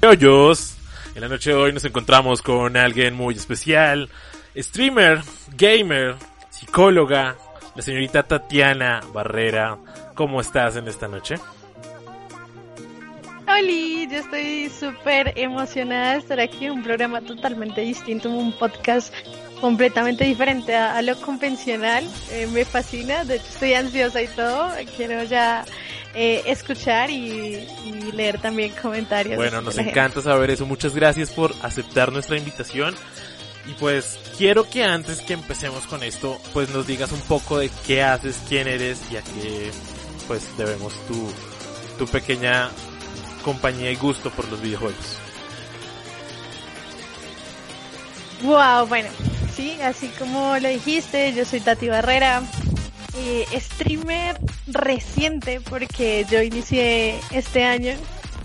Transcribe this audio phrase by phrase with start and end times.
[0.00, 0.76] Hoyos.
[1.16, 4.08] En la noche de hoy nos encontramos con alguien muy especial,
[4.56, 5.22] streamer,
[5.56, 6.14] gamer,
[6.50, 7.36] psicóloga,
[7.74, 9.76] la señorita Tatiana Barrera.
[10.14, 11.34] ¿Cómo estás en esta noche?
[13.48, 19.12] Hola, yo estoy súper emocionada de estar aquí en un programa totalmente distinto, un podcast
[19.60, 22.08] completamente diferente a, lo convencional.
[22.30, 24.70] Eh, me fascina, de hecho estoy ansiosa y todo.
[24.96, 25.64] Quiero ya
[26.20, 27.64] eh, escuchar y,
[28.12, 29.36] leer también comentarios.
[29.36, 30.66] Bueno, nos encanta saber eso.
[30.66, 32.92] Muchas gracias por aceptar nuestra invitación.
[33.68, 37.70] Y pues quiero que antes que empecemos con esto, pues nos digas un poco de
[37.86, 39.70] qué haces, quién eres y a qué
[40.26, 41.30] pues debemos tu,
[41.98, 42.70] tu pequeña
[43.44, 45.18] compañía y gusto por los videojuegos.
[48.42, 49.08] Wow, bueno,
[49.54, 52.42] sí, así como lo dijiste, yo soy Tati Barrera,
[53.18, 57.94] eh, streamer reciente porque yo inicié este año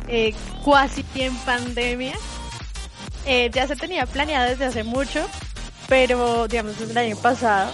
[0.07, 0.33] eh,
[0.65, 2.13] casi en pandemia.
[3.25, 5.25] Eh, ya se tenía planeado desde hace mucho,
[5.87, 7.71] pero digamos desde el año pasado.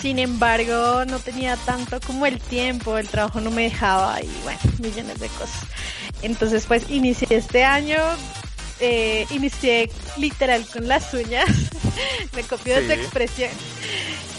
[0.00, 4.60] Sin embargo, no tenía tanto como el tiempo, el trabajo no me dejaba y bueno,
[4.78, 5.60] millones de cosas.
[6.22, 7.98] Entonces pues inicié este año,
[8.80, 11.48] eh, inicié literal con las uñas,
[12.34, 13.50] me copió de tu expresión,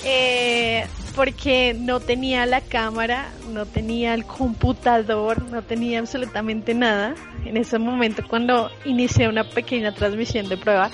[0.03, 7.15] eh, porque no tenía la cámara, no tenía el computador, no tenía absolutamente nada.
[7.45, 10.89] En ese momento cuando inicié una pequeña transmisión de prueba,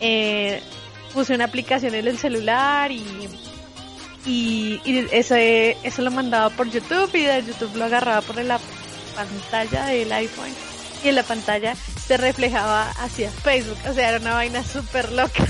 [0.00, 0.62] eh,
[1.12, 3.02] puse una aplicación en el celular y
[4.26, 8.60] y, y ese, eso lo mandaba por YouTube y de YouTube lo agarraba por la
[9.14, 10.52] pantalla del iPhone
[11.02, 15.46] y en la pantalla se reflejaba hacia Facebook, o sea, era una vaina súper loca,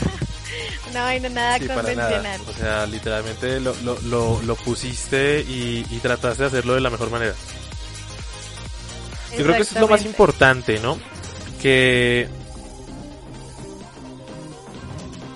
[0.90, 2.40] una vaina nada convencional.
[2.48, 7.10] O sea, literalmente lo, lo, lo, pusiste y, y, trataste de hacerlo de la mejor
[7.10, 7.34] manera.
[9.36, 10.98] Yo creo que eso es lo más importante, ¿no?
[11.62, 12.28] Que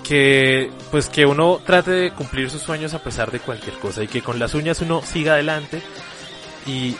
[0.07, 4.07] que pues que uno trate de cumplir sus sueños a pesar de cualquier cosa y
[4.07, 5.81] que con las uñas uno siga adelante
[6.65, 6.95] y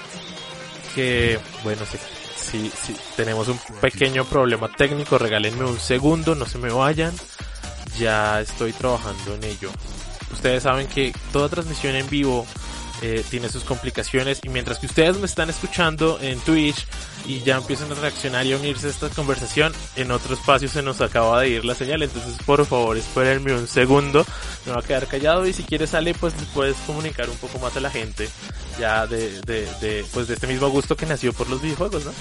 [0.96, 1.84] que bueno
[2.36, 7.14] si, si, tenemos un pequeño problema técnico regálenme un segundo no se me vayan
[7.98, 9.70] ya estoy trabajando en ello.
[10.32, 12.46] Ustedes saben que toda transmisión en vivo
[13.02, 16.88] eh, tiene sus complicaciones y mientras que ustedes me están escuchando en Twitch
[17.26, 20.82] y ya empiezan a reaccionar y a unirse a esta conversación, en otro espacio se
[20.82, 24.26] nos acaba de ir la señal, entonces por favor espérenme un segundo,
[24.66, 27.76] me va a quedar callado y si quieres sale pues puedes comunicar un poco más
[27.76, 28.30] a la gente
[28.80, 32.14] ya de, de, de, pues de este mismo gusto que nació por los videojuegos, ¿no?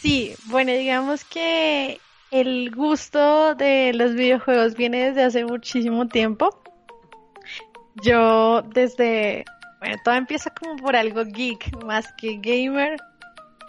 [0.00, 2.00] Sí, bueno, digamos que
[2.32, 6.48] el gusto de los videojuegos viene desde hace muchísimo tiempo.
[8.02, 9.44] Yo desde,
[9.80, 12.96] bueno, todo empieza como por algo geek más que gamer.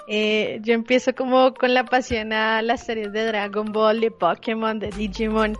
[0.08, 4.80] Eh, yo empiezo como con la pasión a las series de Dragon Ball, de Pokémon,
[4.80, 5.58] de Digimon.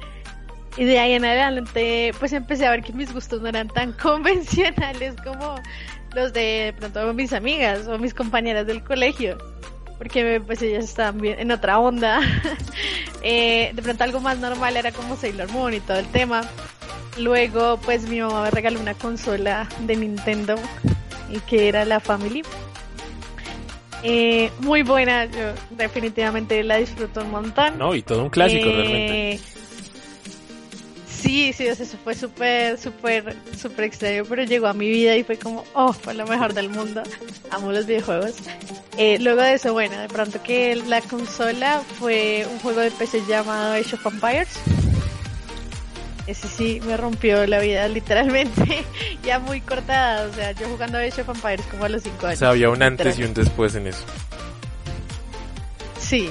[0.78, 3.92] Y de ahí en adelante, pues empecé a ver que mis gustos no eran tan
[4.02, 5.56] convencionales como
[6.16, 9.38] los de, pronto mis amigas o mis compañeras del colegio.
[9.98, 12.22] Porque pues ellas estaban bien en otra onda.
[13.22, 16.44] eh, de pronto algo más normal era como Sailor Moon y todo el tema.
[17.18, 20.56] Luego, pues mi mamá me regaló una consola de Nintendo
[21.30, 22.44] y que era la Family.
[24.06, 27.78] Eh, muy buena, yo definitivamente la disfruto un montón.
[27.78, 29.40] No, y todo un clásico eh, realmente.
[31.24, 35.38] Sí, sí, eso fue súper, súper, súper extraño, pero llegó a mi vida y fue
[35.38, 37.02] como, oh, fue lo mejor del mundo.
[37.50, 38.34] Amo los videojuegos.
[38.98, 43.24] Eh, luego de eso, bueno, de pronto que la consola fue un juego de PC
[43.26, 44.60] llamado Age of Empires
[46.28, 48.84] ese sí me rompió la vida literalmente,
[49.24, 52.28] ya muy cortada, o sea, yo jugando a Age of Empires como a los 5
[52.28, 52.38] años.
[52.38, 54.04] O sea, había un antes y un después en eso.
[56.00, 56.30] Sí,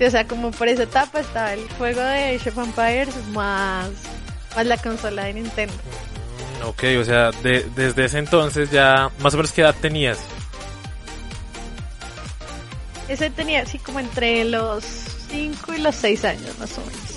[0.00, 3.90] o sea, como por esa etapa estaba el juego de Age of Empires más,
[4.54, 5.74] más la consola de Nintendo.
[5.74, 10.18] Mm, ok, o sea, desde ese entonces ya, más o menos qué edad tenías.
[13.08, 17.12] Ese tenía así como entre los 5 y los 6 años más o menos.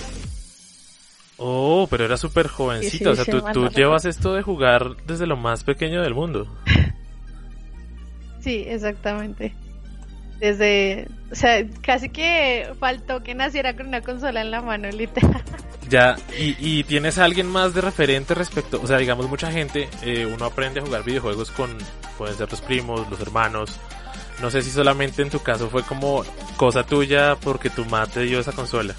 [1.38, 3.12] Oh, pero era súper jovencita.
[3.12, 6.48] o sea, tú, llevas esto de jugar desde lo más pequeño del mundo.
[8.42, 9.56] Sí, exactamente.
[10.39, 15.43] Desde, o sea, casi que faltó que naciera con una consola en la mano, literal.
[15.87, 19.87] Ya, y, y tienes a alguien más de referente respecto, o sea, digamos, mucha gente,
[20.01, 21.77] eh, uno aprende a jugar videojuegos con,
[22.17, 23.79] pueden ser los primos, los hermanos.
[24.41, 26.23] No sé si solamente en tu caso fue como
[26.57, 28.95] cosa tuya porque tu madre te dio esa consola.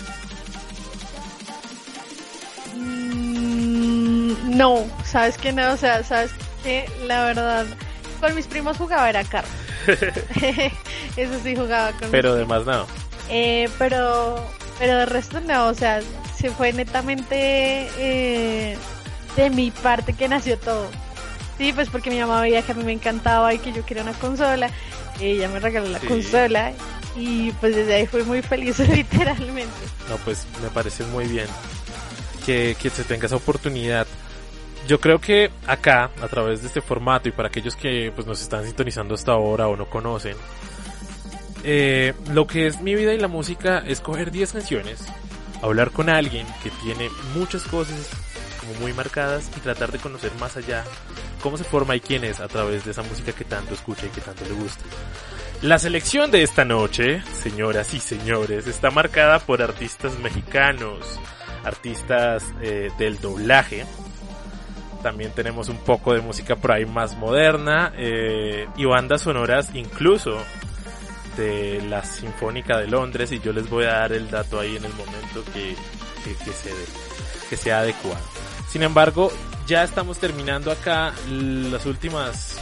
[4.56, 6.30] No, sabes que no, o sea, sabes
[6.62, 7.66] que la verdad,
[8.20, 9.48] con mis primos jugaba era carro.
[11.16, 12.86] Eso sí jugaba con Pero demás no.
[13.28, 14.44] Eh, pero,
[14.78, 16.00] pero de resto no, o sea,
[16.38, 18.76] se fue netamente eh,
[19.36, 20.88] de mi parte que nació todo.
[21.58, 24.02] Sí, pues porque mi mamá veía que a mí me encantaba y que yo quería
[24.02, 24.70] una consola.
[25.20, 26.06] Ella me regaló la Sí.
[26.06, 26.72] consola
[27.16, 29.72] y pues desde ahí fui muy feliz literalmente.
[30.10, 31.46] No, pues me parece muy bien
[32.44, 34.06] que, que se tenga esa oportunidad.
[34.86, 38.40] Yo creo que acá, a través de este formato y para aquellos que pues, nos
[38.40, 40.36] están sintonizando hasta ahora o no conocen,
[41.64, 45.04] eh, lo que es mi vida y la música es coger 10 canciones,
[45.62, 48.08] hablar con alguien que tiene muchas cosas
[48.60, 50.84] como muy marcadas y tratar de conocer más allá
[51.42, 54.10] cómo se forma y quién es a través de esa música que tanto escucha y
[54.10, 54.84] que tanto le gusta.
[55.62, 61.00] La selección de esta noche, señoras y señores, está marcada por artistas mexicanos,
[61.64, 63.86] artistas eh, del doblaje.
[65.06, 70.37] También tenemos un poco de música por ahí más moderna eh, y bandas sonoras incluso
[71.37, 74.85] de la Sinfónica de Londres y yo les voy a dar el dato ahí en
[74.85, 75.76] el momento que,
[76.25, 76.85] que, que se dé,
[77.49, 78.19] que sea adecuado.
[78.69, 79.31] Sin embargo,
[79.69, 82.58] ya estamos terminando acá las últimas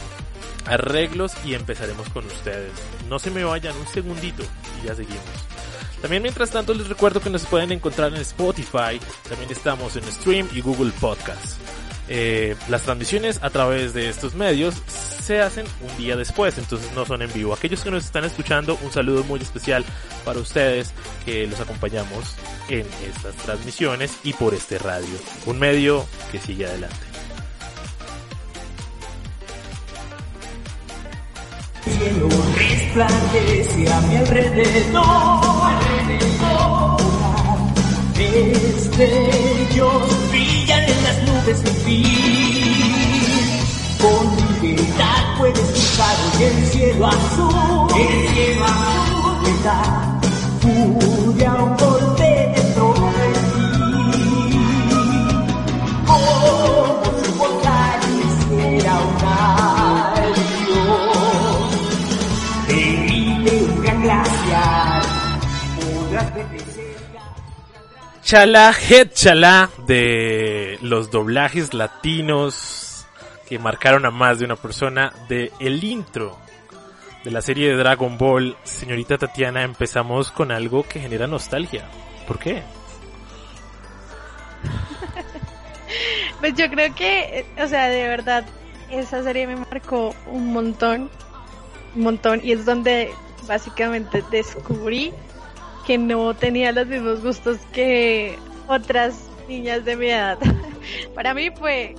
[0.67, 2.73] arreglos y empezaremos con ustedes.
[3.09, 4.43] No se me vayan un segundito
[4.83, 5.25] y ya seguimos.
[6.03, 9.01] También mientras tanto les recuerdo que nos pueden encontrar en Spotify,
[9.31, 11.59] también estamos en Stream y Google Podcast.
[12.09, 17.07] Eh, las transmisiones a través de estos medios se hacen un día después, entonces no
[17.07, 17.55] son en vivo.
[17.55, 19.85] Aquellos que nos están escuchando, un saludo muy especial
[20.25, 20.93] para ustedes
[21.25, 22.37] que los acompañamos
[22.69, 25.17] en estas transmisiones y por este radio,
[25.47, 26.97] un medio que sigue adelante.
[41.53, 42.07] Sin fin.
[44.01, 48.01] Con libertad puedes cruzar hoy el cielo azul.
[48.01, 49.47] El cielo azul.
[49.47, 50.21] Esta
[50.61, 51.53] furia
[68.25, 73.07] Chala Head Chala de los doblajes latinos
[73.47, 76.39] que marcaron a más de una persona de el intro
[77.23, 78.57] de la serie de Dragon Ball.
[78.65, 81.85] Señorita Tatiana, empezamos con algo que genera nostalgia.
[82.27, 82.63] ¿Por qué?
[86.41, 88.45] Pues yo creo que, o sea, de verdad,
[88.91, 91.09] esa serie me marcó un montón,
[91.95, 93.15] un montón, y es donde
[93.47, 95.15] básicamente descubrí
[95.87, 98.39] que no tenía los mismos gustos que
[98.69, 99.15] otras
[99.49, 100.39] niñas de mi edad.
[101.15, 101.95] Para mí fue,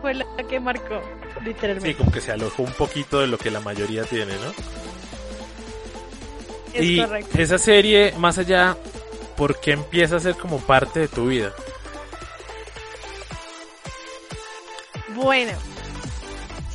[0.00, 1.00] fue lo que marcó,
[1.38, 1.94] Sí, literalmente.
[1.96, 4.50] como que se alojó un poquito de lo que la mayoría tiene, ¿no?
[6.74, 7.38] es y correcto.
[7.40, 8.76] esa serie, más allá,
[9.36, 11.52] ¿por qué empieza a ser como parte de tu vida?
[15.16, 15.52] Bueno,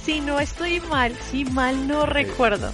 [0.04, 2.72] si no estoy mal, si mal no recuerdo,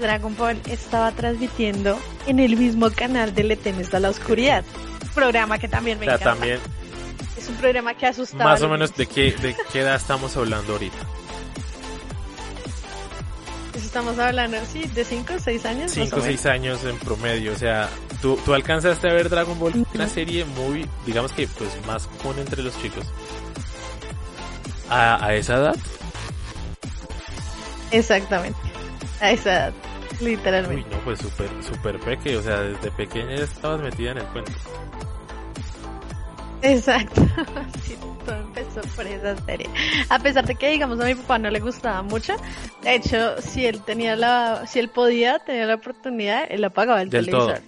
[0.00, 4.64] Dragon Ball estaba transmitiendo en el mismo canal de Le temes a la oscuridad.
[5.14, 6.34] Programa que también O me sea, encanta.
[6.34, 6.58] también,
[7.38, 8.44] Es un programa que asustaba.
[8.50, 10.96] más o menos, ¿de qué, de qué edad estamos hablando ahorita?
[13.74, 13.84] niños.
[13.84, 15.82] Estamos hablando, sí, de 5 o 6 años.
[15.84, 17.88] más 5 o o 6 años en promedio, o sea,
[18.20, 22.38] tú, tú alcanzaste a ver Dragon Ball, una serie muy, digamos que pues más común
[22.40, 23.06] entre los chicos.
[24.90, 25.76] A, a esa edad.
[27.90, 28.58] Exactamente.
[29.20, 29.72] A esa edad,
[30.20, 30.90] uy literalmente.
[30.90, 34.52] no, pues súper, súper peque, o sea, desde pequeña ya estabas metida en el cuento.
[36.62, 37.22] Exacto.
[37.84, 39.68] Sí, todo empezó por esa serie.
[40.08, 42.34] A pesar de que, digamos, a mi papá no le gustaba mucho.
[42.82, 47.10] De hecho, si él tenía la, si él podía, tenía la oportunidad, él apagaba el
[47.10, 47.54] Del televisor.
[47.58, 47.62] todo.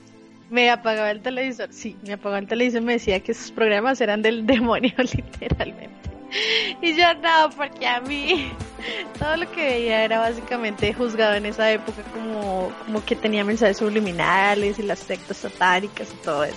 [0.51, 4.01] Me apagaba el televisor, sí, me apagaba el televisor y me decía que sus programas
[4.01, 6.08] eran del demonio, literalmente.
[6.83, 8.53] Y yo no, porque a mí
[9.19, 13.79] todo lo que veía era básicamente juzgado en esa época como, como que tenía mensajes
[13.79, 16.57] subliminales y las sectas satánicas y todo eso.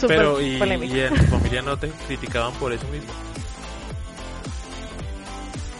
[0.00, 0.94] Súper Pero, y, polémico.
[0.96, 3.12] y en tu familia no te criticaban por eso mismo.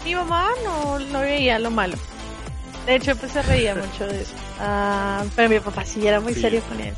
[0.05, 1.97] Mi mamá no, no veía lo malo.
[2.87, 4.35] De hecho, pues se reía mucho de eso.
[4.61, 6.43] Ah, pero mi papá sí era muy Sí.
[6.43, 6.95] serio con él.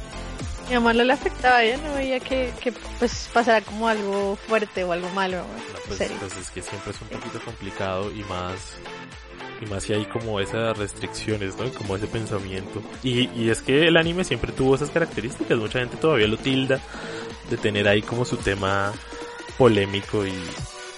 [0.69, 4.83] Mi mamá no le afectaba, ella no veía que, que pues pasara como algo fuerte
[4.85, 5.39] o algo malo.
[5.39, 6.17] No, pues, serio.
[6.19, 8.77] pues es que siempre es un poquito complicado y más
[9.61, 11.73] y más si hay como esas restricciones, ¿no?
[11.73, 12.83] Como ese pensamiento.
[13.03, 16.81] Y, y es que el anime siempre tuvo esas características, mucha gente todavía lo tilda
[17.49, 18.93] de tener ahí como su tema
[19.57, 20.35] polémico y,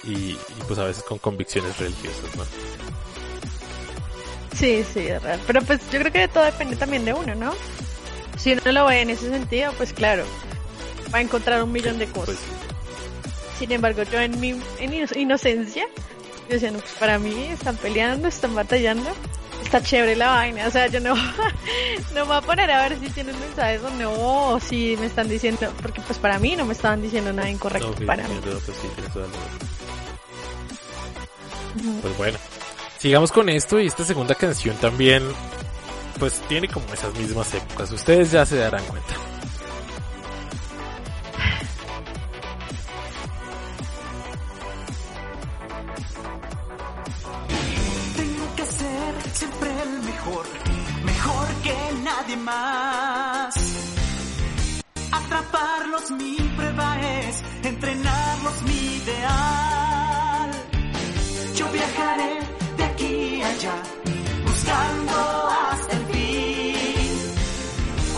[0.03, 2.43] y, y, pues a veces con convicciones religiosas, ¿no?
[4.55, 5.39] Sí, sí, es real.
[5.47, 7.53] Pero pues yo creo que todo depende también de uno, ¿no?
[8.39, 10.23] Si uno lo ve en ese sentido, pues claro,
[11.13, 12.37] va a encontrar un millón de cosas.
[12.37, 12.39] Pues,
[13.59, 15.85] Sin embargo, yo en mi en ino- inocencia,
[16.47, 19.09] yo decía, no, pues para mí están peleando, están batallando,
[19.61, 20.67] está chévere la vaina.
[20.67, 21.13] O sea, yo no,
[22.13, 24.11] no me voy a poner a ver si tienen mensajes o no,
[24.53, 27.93] o si me están diciendo, porque pues para mí no me estaban diciendo nada incorrecto
[27.99, 28.39] no, para mí.
[28.65, 28.87] sí.
[32.01, 32.37] Pues bueno,
[32.99, 35.23] sigamos con esto y esta segunda canción también,
[36.19, 37.91] pues tiene como esas mismas épocas.
[37.91, 39.13] Ustedes ya se darán cuenta.
[48.17, 50.45] Tengo que ser siempre el mejor,
[51.05, 53.55] mejor que nadie más.
[55.11, 60.51] Atraparlos mi prueba es, entrenarlos mi ideal.
[61.55, 62.39] Yo viajaré
[62.77, 63.83] de aquí a allá,
[64.45, 66.08] buscando hasta el.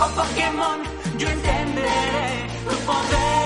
[0.04, 0.82] Oh Pokémon,
[1.20, 3.41] yo entenderé tu poder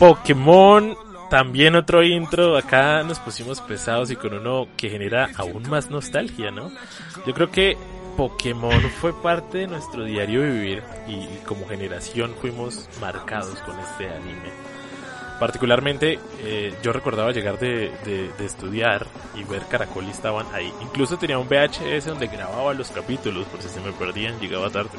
[0.00, 0.96] Pokémon.
[1.28, 2.56] También otro intro.
[2.56, 6.72] Acá nos pusimos pesados y con uno que genera aún más nostalgia, ¿no?
[7.26, 7.76] Yo creo que
[8.16, 14.50] Pokémon fue parte de nuestro diario vivir y como generación fuimos marcados con este anime.
[15.38, 20.70] Particularmente, eh, yo recordaba llegar de, de- de estudiar y ver Caracol y estaban ahí.
[20.82, 24.90] Incluso tenía un VHS donde grababa los capítulos por si se me perdían, llegaba tarde.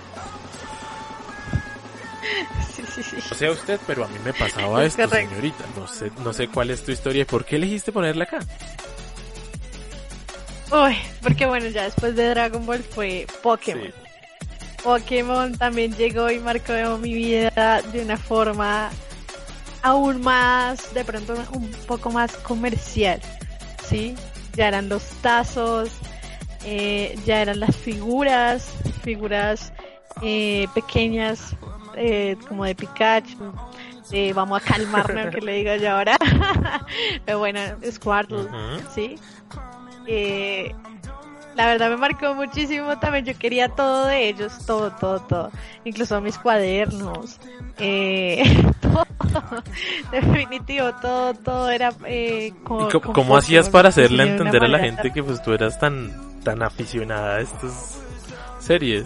[3.10, 3.18] Sí.
[3.30, 5.30] No sé a usted, pero a mí me pasaba Es esto, correcto.
[5.32, 5.64] señorita.
[5.76, 8.40] No sé, no sé cuál es tu historia y por qué elegiste ponerla acá.
[10.72, 13.88] Uy, porque bueno, ya después de Dragon Ball fue Pokémon.
[13.88, 13.94] Sí.
[14.84, 18.90] Pokémon también llegó y marcó mi vida de una forma
[19.84, 23.20] aún más, de pronto un poco más comercial,
[23.88, 24.16] ¿sí?
[24.56, 25.90] Ya eran los tazos,
[26.64, 28.70] eh, ya eran las figuras,
[29.04, 29.74] figuras
[30.22, 31.56] eh, pequeñas,
[31.96, 33.54] eh, como de Pikachu.
[34.12, 36.18] eh, vamos a calmarnos, que le digo yo ahora.
[37.26, 38.48] Pero bueno, Squirtle.
[38.94, 39.16] ¿sí?
[40.08, 40.74] Eh,
[41.56, 43.26] la verdad me marcó muchísimo también.
[43.26, 45.52] Yo quería todo de ellos, todo, todo, todo.
[45.84, 47.40] Incluso mis cuadernos,
[47.78, 48.44] eh,
[48.82, 49.06] todo.
[50.12, 51.94] Definitivo, todo, todo era.
[52.06, 55.54] Eh, con, ¿Y con cómo hacías para hacerle entender a la gente que pues tú
[55.54, 56.12] eras tan
[56.44, 58.02] tan aficionada a estas
[58.60, 59.06] series?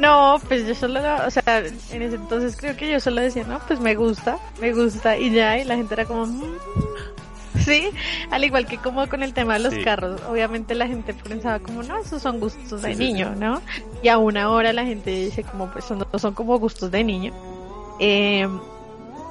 [0.00, 1.42] No, pues yo solo, o sea,
[1.90, 5.30] en ese entonces creo que yo solo decía, no, pues me gusta, me gusta y
[5.30, 6.56] ya, y la gente era como, "Mm".
[7.58, 7.90] sí,
[8.30, 9.84] al igual que como con el tema de los Sí.
[9.84, 13.60] carros, obviamente la gente pensaba como, no, esos son gustos de Sí, sí, niño, ¿no?
[14.02, 17.32] Y aún ahora la gente dice como, pues son, son como gustos de niño.
[17.98, 18.48] Eh,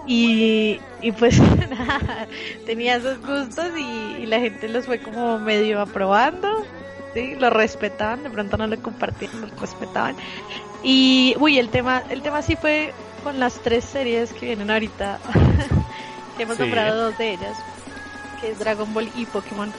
[0.06, 2.28] y, y pues nada,
[2.68, 6.48] tenía esos gustos y, y la gente los fue como medio aprobando,
[7.14, 10.16] sí, lo respetaban, de pronto no lo compartían, lo respetaban.
[10.84, 15.20] Y, uy, el tema, el tema sí fue con las tres series que vienen ahorita,
[16.38, 16.64] que hemos Sí.
[16.64, 17.58] nombrado dos de ellas,
[18.40, 19.72] que es Dragon Ball y Pokémon.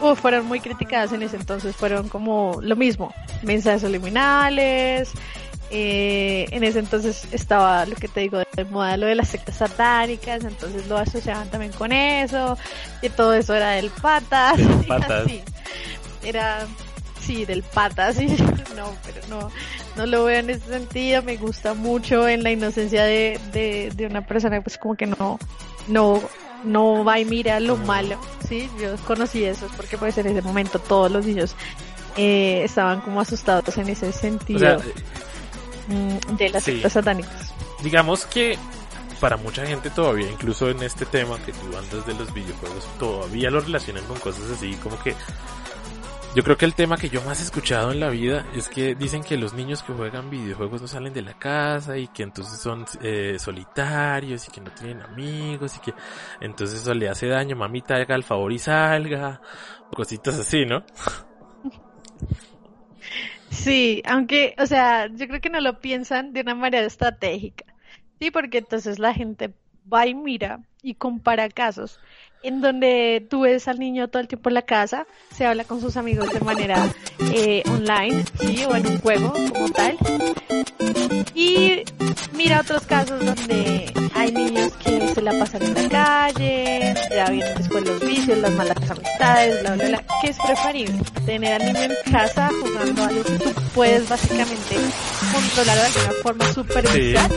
[0.00, 5.10] Uf, fueron muy criticadas en ese entonces, fueron como lo mismo, mensajes subliminales,
[5.70, 9.56] eh, en ese entonces estaba lo que te digo de moda lo de las sectas
[9.56, 12.56] satánicas, entonces lo asociaban también con eso,
[13.02, 15.26] y todo eso era del patas, Del y patas.
[15.26, 15.42] así.
[16.28, 16.66] Era,
[17.20, 18.26] sí, del patas, sí,
[18.76, 19.50] no, pero no,
[19.96, 24.06] no lo veo en ese sentido, me gusta mucho en la inocencia de, de, de
[24.06, 25.38] una persona, pues como que no,
[25.88, 26.22] no,
[26.64, 30.78] no va y mira lo malo, sí, yo conocí eso, porque pues en ese momento
[30.78, 31.54] todos los niños
[32.16, 34.78] eh, estaban como asustados en ese O sentido sea,
[35.88, 36.82] mm, de las sí.
[36.88, 37.52] satánicas.
[37.82, 38.58] digamos que
[39.20, 43.50] para mucha gente todavía, incluso en este tema que tú andas de los videojuegos, todavía
[43.50, 45.14] lo relacionan con cosas así como que
[46.34, 48.94] yo creo que el tema que yo más he escuchado en la vida es que
[48.94, 52.60] dicen que los niños que juegan videojuegos no salen de la casa y que entonces
[52.60, 55.94] son eh, solitarios y que no tienen amigos y que
[56.40, 59.40] entonces eso le hace daño, mamita haga el favor y salga,
[59.94, 60.84] cositas así, ¿no?
[63.50, 67.64] Sí, aunque, o sea, yo creo que no lo piensan de una manera estratégica.
[68.20, 69.54] Sí, porque entonces la gente
[69.90, 71.98] va y mira y compara casos
[72.42, 75.80] en donde tú ves al niño todo el tiempo en la casa, se habla con
[75.80, 76.88] sus amigos de manera
[77.32, 79.96] eh, online, sí, o en un juego como tal.
[81.34, 81.82] Y
[82.34, 87.54] mira otros casos donde hay niños que se la pasan en la calle, ya vienen
[87.56, 90.04] después los vicios, las malas amistades, bla, bla, bla.
[90.22, 90.98] ¿Qué es preferible?
[91.26, 94.76] Tener al niño en casa jugando algo que tú puedes básicamente
[95.32, 97.30] controlar de alguna forma supervisar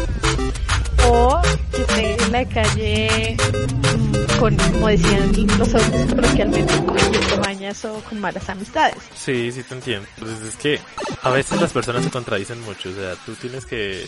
[1.08, 1.42] o
[1.72, 7.94] que esté en la calle mm, con, como decían los otros coloquialmente, cogiendo mañas o
[8.02, 8.98] con malas amistades.
[9.16, 10.08] Sí, sí te entiendo.
[10.20, 10.80] Pues es que
[11.22, 12.90] a veces las personas se contradicen mucho.
[12.90, 14.08] O sea, tú tienes que,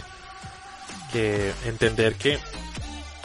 [1.12, 2.40] que entender que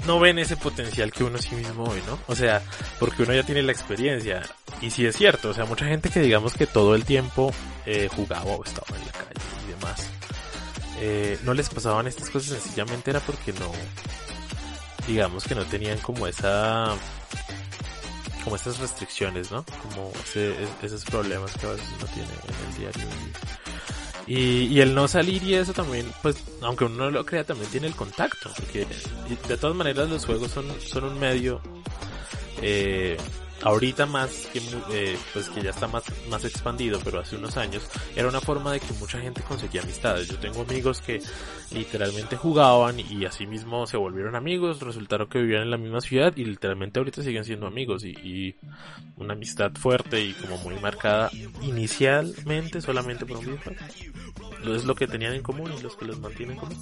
[0.06, 2.18] no ven ese potencial que uno sí mismo ve, ¿no?
[2.28, 2.62] O sea,
[2.98, 4.42] porque uno ya tiene la experiencia.
[4.80, 7.52] Y sí es cierto, o sea, mucha gente que digamos que todo el tiempo
[7.84, 10.17] eh, jugaba o estaba en la calle y demás.
[11.00, 13.70] Eh, no les pasaban estas cosas sencillamente era porque no,
[15.06, 16.94] digamos que no tenían como esa,
[18.44, 19.64] como estas restricciones, ¿no?
[19.82, 23.08] Como ese- es- esos problemas que a veces uno tiene en el diario.
[24.26, 27.70] Y, y el no salir y eso también, pues, aunque uno no lo crea, también
[27.70, 28.50] tiene el contacto.
[28.56, 28.86] Porque
[29.48, 31.62] de todas maneras los juegos son, son un medio,
[32.60, 33.16] eh,
[33.62, 34.60] ahorita más que,
[34.92, 38.72] eh, pues que ya está más, más expandido, pero hace unos años era una forma
[38.72, 40.28] de que mucha gente conseguía amistades.
[40.28, 41.20] Yo tengo amigos que
[41.70, 46.32] literalmente jugaban y así mismo se volvieron amigos, resultaron que vivían en la misma ciudad
[46.36, 48.56] y literalmente ahorita siguen siendo amigos y, y
[49.16, 51.30] una amistad fuerte y como muy marcada
[51.62, 53.80] inicialmente solamente por un videojuego.
[54.74, 56.78] Es lo que tenían en común y los que los mantienen en común.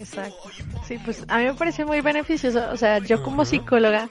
[0.00, 0.50] Exacto.
[0.88, 2.68] Sí, pues a mí me parece muy beneficioso.
[2.72, 4.08] O sea, yo como psicóloga,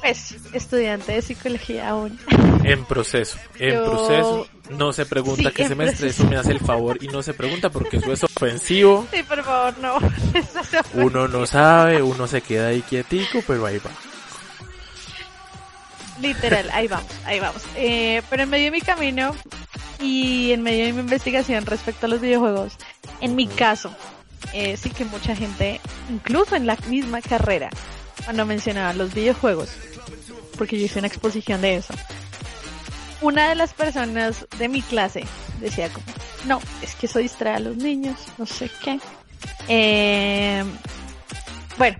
[0.00, 2.18] pues estudiante de psicología aún.
[2.64, 6.22] En proceso, en Yo- proceso, no se pregunta Sí, qué semestre, proceso.
[6.22, 9.06] eso me hace el favor y no se pregunta porque eso es ofensivo.
[9.12, 9.98] Sí, por favor, no.
[10.94, 13.90] Uno no sabe, uno se queda ahí quietico, pero ahí va.
[16.20, 17.62] Literal, ahí vamos, ahí vamos.
[17.76, 19.34] Eh, pero en medio de mi camino
[20.00, 22.76] y en medio de mi investigación respecto a los videojuegos,
[23.20, 23.94] en mi caso,
[24.52, 25.80] eh, sí que mucha gente,
[26.10, 27.70] incluso en la misma carrera,
[28.24, 29.70] cuando mencionaba los videojuegos,
[30.56, 31.94] porque yo hice una exposición de eso,
[33.20, 35.24] una de las personas de mi clase
[35.60, 36.06] decía como,
[36.46, 39.00] no, es que eso distrae a los niños, no sé qué.
[39.68, 40.62] Eh,
[41.78, 41.96] bueno,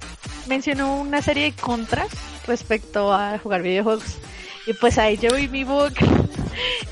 [0.46, 2.09] mencionó una serie de contras
[2.46, 4.18] respecto a jugar videojuegos.
[4.66, 5.94] Y pues ahí yo vi mi book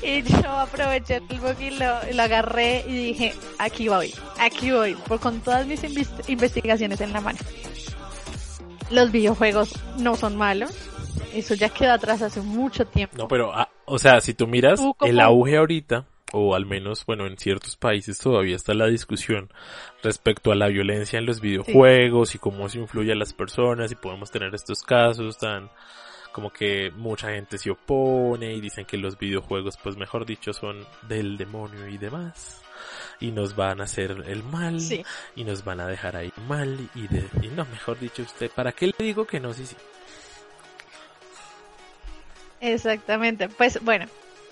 [0.03, 5.19] y yo aproveché el book y lo, agarré y dije, aquí voy, aquí voy, por,
[5.19, 5.81] con todas mis
[6.27, 7.39] investigaciones en la mano.
[8.89, 10.71] Los videojuegos no son malos,
[11.33, 13.17] eso ya quedó atrás hace mucho tiempo.
[13.17, 17.05] No, pero, ah, o sea, si tú miras Tú el auge ahorita, o al menos,
[17.05, 19.49] bueno, en ciertos países todavía está la discusión
[20.01, 23.95] respecto a la violencia en los videojuegos y cómo se influye a las personas y
[23.95, 25.69] podemos tener estos casos tan
[26.33, 30.85] como que mucha gente se opone y dicen que los videojuegos, pues mejor dicho, son
[31.07, 32.61] del demonio y demás.
[33.21, 35.05] Y nos van a hacer el mal Sí.
[35.35, 38.73] y nos van a dejar ahí mal y de y no, mejor dicho usted, ¿para
[38.73, 39.53] qué le digo que no?
[39.53, 39.75] Sí, sí.
[42.61, 43.49] Exactamente.
[43.49, 44.05] Pues bueno,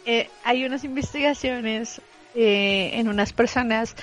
[0.05, 2.01] eh, hay unas investigaciones
[2.35, 3.95] eh, en unas personas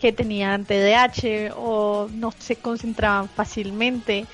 [0.00, 4.26] que tenían TDAH o no se concentraban fácilmente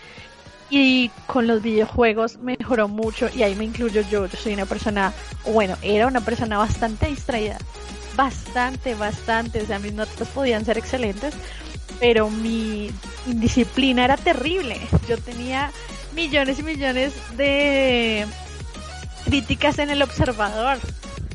[0.71, 5.13] y con los videojuegos mejoró mucho y ahí me incluyo yo, yo soy una persona,
[5.45, 7.59] bueno, era una persona bastante distraída,
[8.17, 11.35] bastante, bastante, o sea, mis notas podían ser excelentes,
[11.99, 12.91] pero mi
[13.27, 15.73] indisciplina era terrible, yo tenía
[16.15, 18.27] millones y millones de
[19.25, 20.79] críticas en el observador.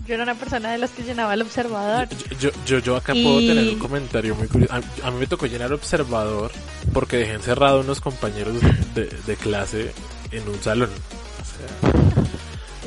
[0.08, 2.08] Yo era una persona de las que llenaba el observador.
[2.39, 4.74] Yo, yo, yo acá Y- puedo tener un comentario muy curioso.
[4.74, 6.52] A, a mí me tocó llenar observador
[6.94, 8.56] porque dejé encerrado unos compañeros
[8.94, 9.91] de, de clase
[10.32, 10.89] en un salón.
[11.41, 12.24] O sea,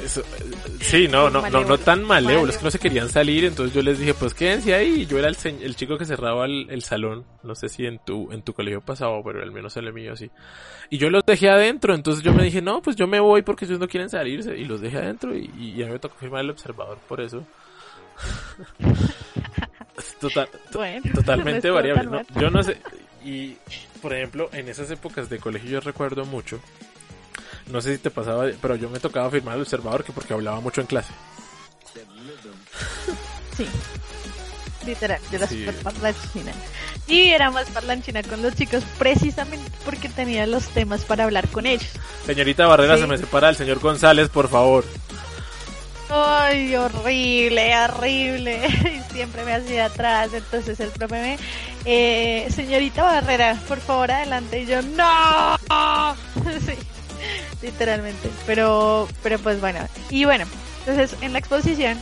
[0.04, 0.24] eso, eh,
[0.80, 2.50] sí, no, no, no, no tan malévolo, Malévolo.
[2.52, 5.06] es que no se querían salir, entonces yo les dije, pues quédense ahí.
[5.06, 8.30] Yo era el, el chico que cerraba el, el salón, no sé si en tu,
[8.32, 10.30] en tu colegio pasaba, pero al menos en el mío sí.
[10.90, 13.64] Y yo los dejé adentro, entonces yo me dije, no, pues yo me voy porque
[13.66, 16.40] ellos no quieren salirse, y los dejé adentro, y, y a mí me tocó firmar
[16.44, 17.44] el observador por eso.
[20.20, 22.04] Total, to- Bueno, no totalmente variable.
[22.10, 22.40] ¿no?
[22.40, 22.76] Yo no sé,
[23.24, 23.56] y
[24.00, 26.60] por ejemplo, en esas épocas de colegio yo recuerdo mucho,
[27.70, 30.60] no sé si te pasaba, pero yo me tocaba firmar el observador que porque hablaba
[30.60, 31.12] mucho en clase.
[33.56, 33.66] Sí.
[34.86, 35.58] Literal, yo era Sí.
[35.66, 36.52] súper parlanchina.
[37.08, 41.66] Y era más parlanchina con los chicos precisamente porque tenía los temas para hablar con
[41.66, 41.90] ellos.
[42.24, 43.02] Señorita Barrera, Sí.
[43.02, 44.84] se me separa el señor González, por favor.
[46.10, 48.66] Ay, horrible, horrible.
[49.10, 50.30] Y siempre me hacía atrás.
[50.32, 51.38] Entonces el profe me,
[51.84, 54.62] eh, señorita Barrera, por favor adelante.
[54.62, 55.58] Y yo, no.
[56.64, 56.72] Sí,
[57.62, 58.30] literalmente.
[58.46, 59.80] Pero, pero pues bueno.
[60.10, 60.44] Y bueno,
[60.80, 61.98] entonces en la exposición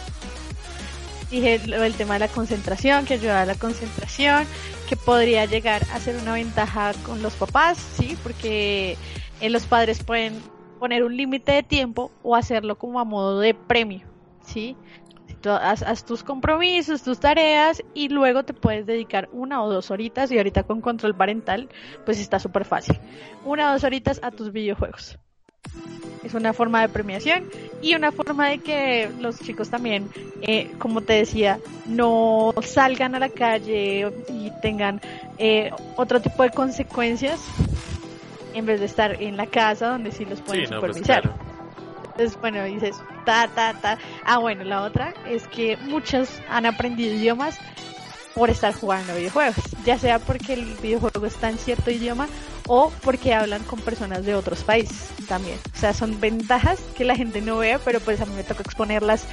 [1.31, 4.47] dije lo del tema de la concentración, que ayuda a la concentración,
[4.89, 8.97] que podría llegar a ser una ventaja con los papás, sí, porque
[9.41, 10.41] eh, los padres pueden
[10.79, 14.07] poner un límite de tiempo o hacerlo como a modo de premio,
[14.45, 14.77] sí.
[15.45, 20.39] Haz tus compromisos, tus tareas y luego te puedes dedicar una o dos horitas y
[20.39, 21.69] ahorita con control parental
[22.05, 22.99] pues está súper fácil.
[23.45, 25.19] Una o dos horitas a tus videojuegos.
[26.25, 27.45] Es una forma de premiación
[27.83, 30.11] y una forma de que los chicos también,
[30.43, 35.01] eh, como te decía, no salgan a la calle y tengan
[35.39, 37.41] eh, otro tipo de consecuencias
[38.55, 41.23] en vez de estar en la casa donde sí los pueden Sí, no, pues supervisar.
[41.23, 41.39] claro.
[42.17, 43.99] Entonces, bueno, dices, ta, ta, ta.
[44.25, 47.59] Ah, bueno, la otra es que muchos han aprendido idiomas
[48.37, 52.29] por estar jugando videojuegos, ya sea porque el videojuego está en cierto idioma
[52.69, 55.59] o porque hablan con personas de otros países también.
[55.75, 58.63] O sea, son ventajas que la gente no ve, pero pues a mí me toca
[58.63, 59.25] exponerlas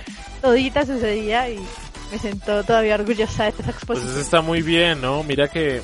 [0.42, 1.60] toditas ese día y
[2.14, 4.12] me siento todavía orgullosa de esa Pues exposición.
[4.12, 5.22] eso está muy bien, ¿no?
[5.24, 5.82] Mira que,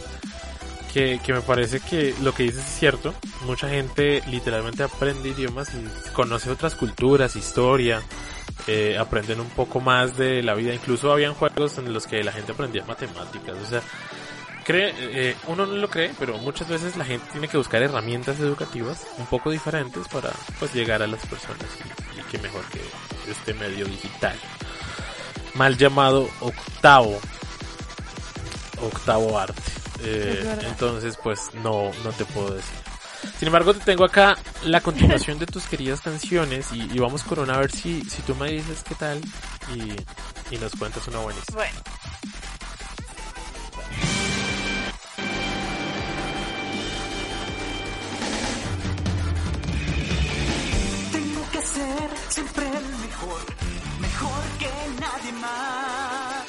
[0.94, 3.14] que, que me parece que lo que dices es cierto.
[3.46, 8.02] Mucha gente literalmente aprende idiomas y conoce otras culturas, historia,
[8.70, 10.74] eh, aprenden un poco más de la vida.
[10.74, 13.58] Incluso habían juegos en los que la gente aprendía matemáticas.
[13.58, 13.82] O sea,
[14.64, 18.40] cree, eh, uno no lo cree, pero muchas veces la gente tiene que buscar herramientas
[18.40, 20.30] educativas un poco diferentes para
[20.60, 21.66] pues llegar a las personas
[22.16, 22.82] y, y qué mejor que
[23.32, 24.36] este medio digital.
[25.56, 27.20] Mal llamado octavo
[28.82, 29.62] octavo arte.
[30.02, 32.89] Eh, entonces, pues no, no te puedo decir.
[33.38, 37.40] Sin embargo, te tengo acá la continuación de tus queridas canciones y, y vamos con
[37.40, 39.22] una a ver si, si tú me dices qué tal
[39.74, 41.56] y, y nos cuentas una buenísima.
[41.56, 41.80] Bueno.
[51.12, 53.42] Tengo que ser siempre el mejor,
[54.02, 56.46] mejor que nadie más.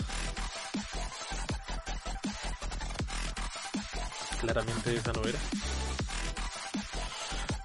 [4.41, 5.39] Claramente esa no era.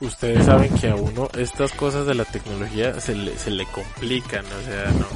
[0.06, 4.46] Ustedes saben que a uno estas cosas de la tecnología se le, se le complican,
[4.46, 5.08] o sea, no.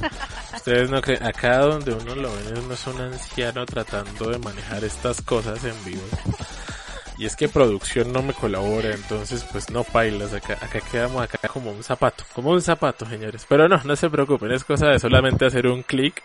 [0.57, 4.83] Ustedes no creen, acá donde uno lo ven uno es un anciano tratando de manejar
[4.83, 6.01] estas cosas en vivo.
[7.17, 11.47] Y es que producción no me colabora, entonces pues no pailas, acá, acá quedamos acá
[11.49, 13.45] como un zapato, como un zapato señores.
[13.47, 16.21] Pero no, no se preocupen, es cosa de solamente hacer un clic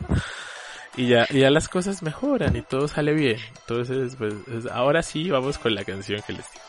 [0.96, 3.38] y ya, y ya las cosas mejoran y todo sale bien.
[3.60, 6.64] Entonces pues es- ahora sí vamos con la canción que les digo.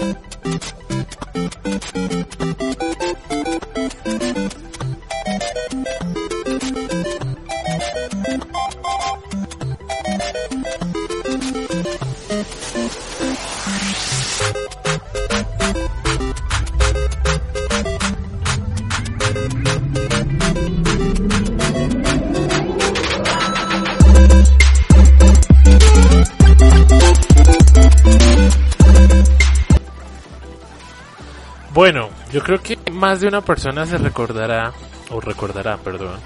[31.77, 34.73] Bueno, yo creo que más de una persona se recordará,
[35.11, 36.19] o recordará, perdón,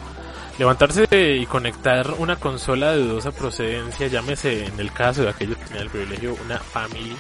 [0.60, 5.64] levantarse y conectar una consola de dudosa procedencia, llámese en el caso de aquellos que
[5.64, 7.16] tenían el privilegio una family,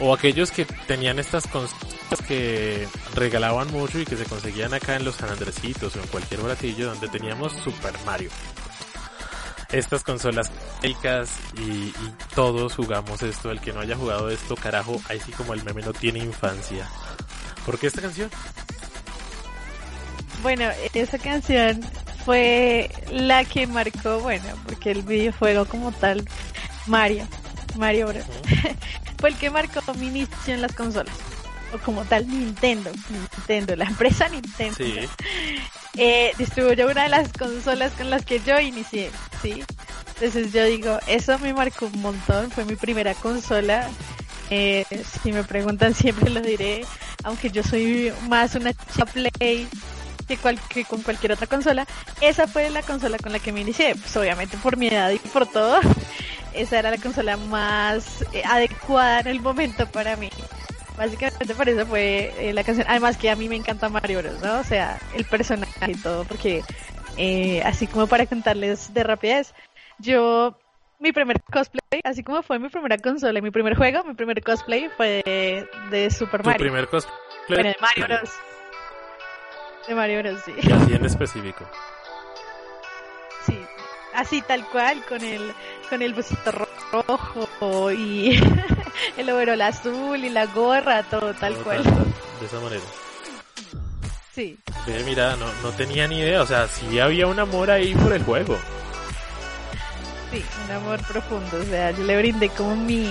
[0.00, 5.06] o aquellos que tenían estas consolas que regalaban mucho y que se conseguían acá en
[5.06, 8.28] los San Andresitos o en cualquier baratillo donde teníamos Super Mario.
[9.72, 10.50] Estas consolas
[10.82, 13.50] ricas y, y todos jugamos esto.
[13.50, 16.88] El que no haya jugado esto, carajo, ahí sí como el meme no tiene infancia.
[17.64, 18.30] ¿Por qué esta canción?
[20.42, 21.80] Bueno, esa canción
[22.24, 26.26] fue la que marcó, bueno, porque el videojuego como tal,
[26.86, 27.26] Mario,
[27.76, 28.24] Mario Bros.
[29.20, 31.14] fue el que marcó mi inicio en las consolas.
[31.72, 34.74] O como tal, Nintendo, Nintendo, la empresa Nintendo.
[34.76, 35.00] Sí.
[35.96, 39.10] eh, distribuyó una de las consolas con las que yo inicié,
[39.42, 39.62] ¿sí?
[40.14, 43.88] Entonces yo digo, eso me marcó un montón, fue mi primera consola.
[44.50, 44.84] Eh,
[45.22, 46.84] si me preguntan siempre lo diré,
[47.24, 49.68] aunque yo soy más una chica play
[50.68, 51.86] que, con cualquier otra consola,
[52.20, 55.18] esa fue la consola con la que me inicié, pues obviamente por mi edad y
[55.18, 55.80] por todo,
[56.54, 60.30] esa era la consola más eh, adecuada en el momento para mí.
[60.96, 62.86] Básicamente por eso fue eh, la canción.
[62.88, 64.58] Además que a mí me encanta Mario Bros, ¿no?
[64.58, 66.62] O sea, el personaje y todo, porque
[67.16, 69.54] eh, así como para contarles de rapidez,
[69.98, 70.58] yo
[71.00, 74.42] mi primer cosplay, así como fue mi primera consola, y mi primer juego, mi primer
[74.42, 76.64] cosplay fue de, de Super Tu Mario.
[76.64, 77.16] primer cosplay.
[77.48, 78.30] Bueno, de Mario Bros.
[79.88, 80.52] De Mario Bros, sí.
[80.62, 81.64] Y así en específico.
[83.46, 83.58] Sí.
[84.14, 85.52] Así tal cual, con el,
[85.88, 86.52] con el busito
[86.92, 88.38] rojo y
[89.16, 91.82] el overol azul y la gorra, todo tal Todo cual.
[91.82, 92.04] tal, tal,
[92.40, 92.82] de esa manera.
[94.32, 97.94] Sí, Ve, mira, no, no tenía ni idea, o sea, sí había un amor ahí
[97.94, 98.56] por el juego.
[100.32, 101.58] Sí, un amor profundo.
[101.60, 103.08] O sea, yo le brindé como mi,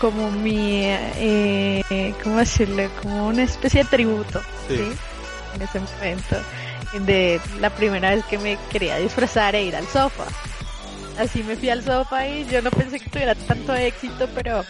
[0.00, 2.88] como mi, eh, ¿cómo decirlo?
[3.02, 4.76] Como una especie de tributo, Sí.
[4.76, 4.84] ¿sí?
[5.54, 6.36] En ese momento,
[7.00, 10.24] de la primera vez que me quería disfrazar e ir al sofá.
[11.18, 14.64] Así me fui al sofá y yo no pensé que tuviera tanto éxito, pero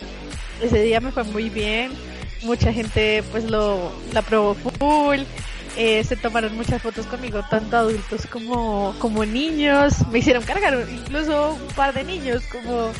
[0.61, 1.92] ese día me fue muy bien.
[2.42, 5.21] Mucha gente pues lo la probó full.
[5.77, 9.95] Eh, se tomaron muchas fotos conmigo, tanto adultos como, como niños.
[10.11, 12.91] Me hicieron cargar incluso un par de niños, como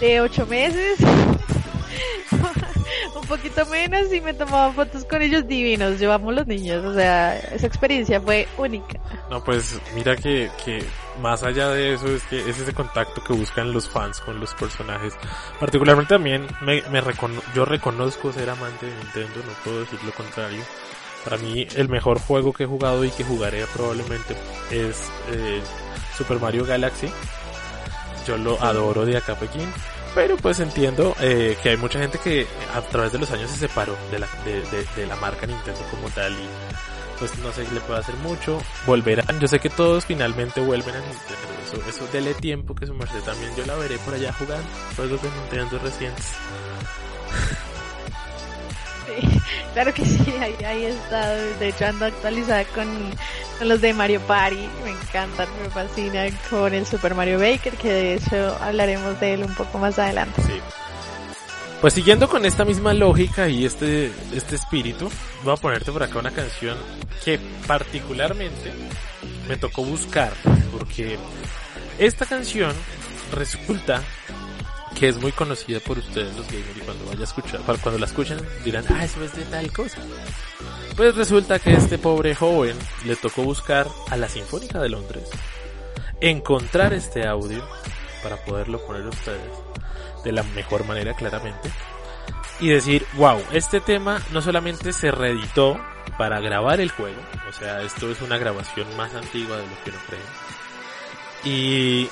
[0.00, 0.98] de ocho meses.
[3.20, 6.00] un poquito menos y me tomaban fotos con ellos divinos.
[6.02, 8.98] Amo los niños, o sea, esa experiencia fue única.
[9.30, 10.84] No, pues mira que, que
[11.22, 14.54] más allá de eso es que es ese contacto que buscan los fans con los
[14.54, 15.14] personajes.
[15.58, 20.12] Particularmente también me, me recono- yo reconozco ser amante de Nintendo, no puedo decir lo
[20.12, 20.62] contrario.
[21.24, 24.34] Para mí el mejor juego que he jugado y que jugaré probablemente
[24.70, 24.96] es
[25.30, 25.60] eh,
[26.16, 27.08] Super Mario Galaxy.
[28.26, 29.70] Yo lo adoro de acá a Pekín.
[30.14, 33.58] Pero pues entiendo eh, que hay mucha gente que a través de los años se
[33.58, 36.48] separó de la, de, de- de la marca Nintendo como tal y
[37.18, 38.60] pues no sé si le puede hacer mucho.
[38.86, 41.24] Volverán, yo sé que todos finalmente vuelven a Nintendo.
[41.64, 45.22] Eso, eso dele tiempo que su merced también yo la veré por allá jugando juegos
[45.22, 46.26] de Nintendo recientes.
[49.06, 49.40] Sí,
[49.72, 51.34] claro que sí, ahí, ahí está.
[51.34, 52.88] De hecho, ando actualizada con,
[53.58, 54.68] con los de Mario Party.
[54.84, 56.36] Me encantan, me fascinan.
[56.48, 60.42] Con el Super Mario Baker, que de hecho hablaremos de él un poco más adelante.
[61.80, 65.10] Pues siguiendo con esta misma lógica y este, este espíritu,
[65.42, 66.76] voy a ponerte por acá una canción
[67.24, 68.70] que particularmente
[69.48, 70.30] me tocó buscar,
[70.76, 71.16] porque
[71.98, 72.72] esta canción
[73.32, 74.02] resulta
[74.98, 78.06] que es muy conocida por ustedes los gamers y cuando vaya a escuchar, cuando la
[78.06, 79.98] escuchen dirán, ah, eso es de tal cosa.
[80.96, 85.28] Pues resulta que este pobre joven le tocó buscar a la Sinfónica de Londres,
[86.20, 87.66] encontrar este audio
[88.22, 89.52] para poderlo poner a ustedes
[90.24, 91.70] de la mejor manera claramente
[92.60, 95.80] y decir, wow, este tema no solamente se reeditó
[96.18, 99.90] para grabar el juego, o sea, esto es una grabación más antigua de lo que
[99.90, 100.20] uno cree.
[101.42, 102.10] Y,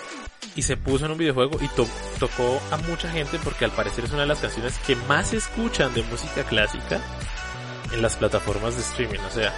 [0.57, 1.87] y se puso en un videojuego y to-
[2.19, 5.37] tocó a mucha gente porque al parecer es una de las canciones que más se
[5.37, 7.01] escuchan de música clásica
[7.93, 9.21] en las plataformas de streaming.
[9.21, 9.53] O sea,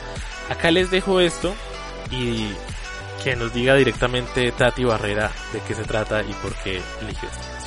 [0.48, 1.54] acá les dejo esto
[2.10, 2.48] y
[3.24, 7.59] que nos diga directamente Tati Barrera de qué se trata y por qué eligió esta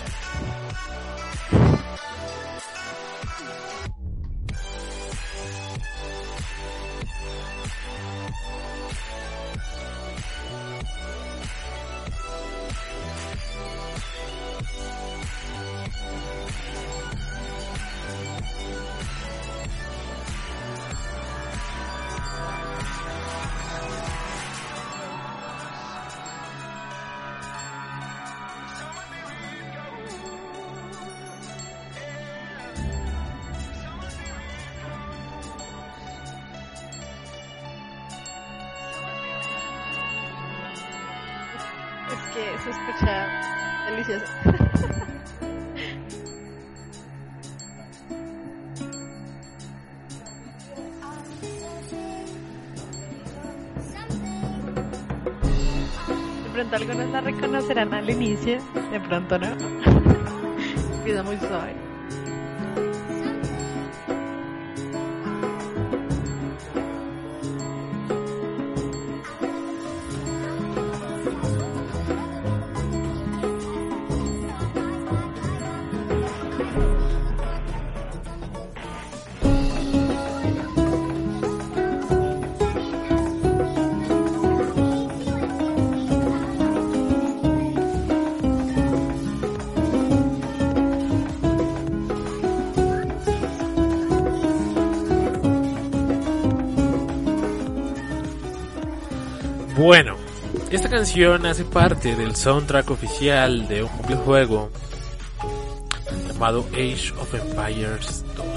[59.14, 59.53] de pronto
[99.84, 100.16] Bueno,
[100.72, 104.70] esta canción hace parte del soundtrack oficial de un videojuego
[106.26, 108.48] llamado Age of Empires 2.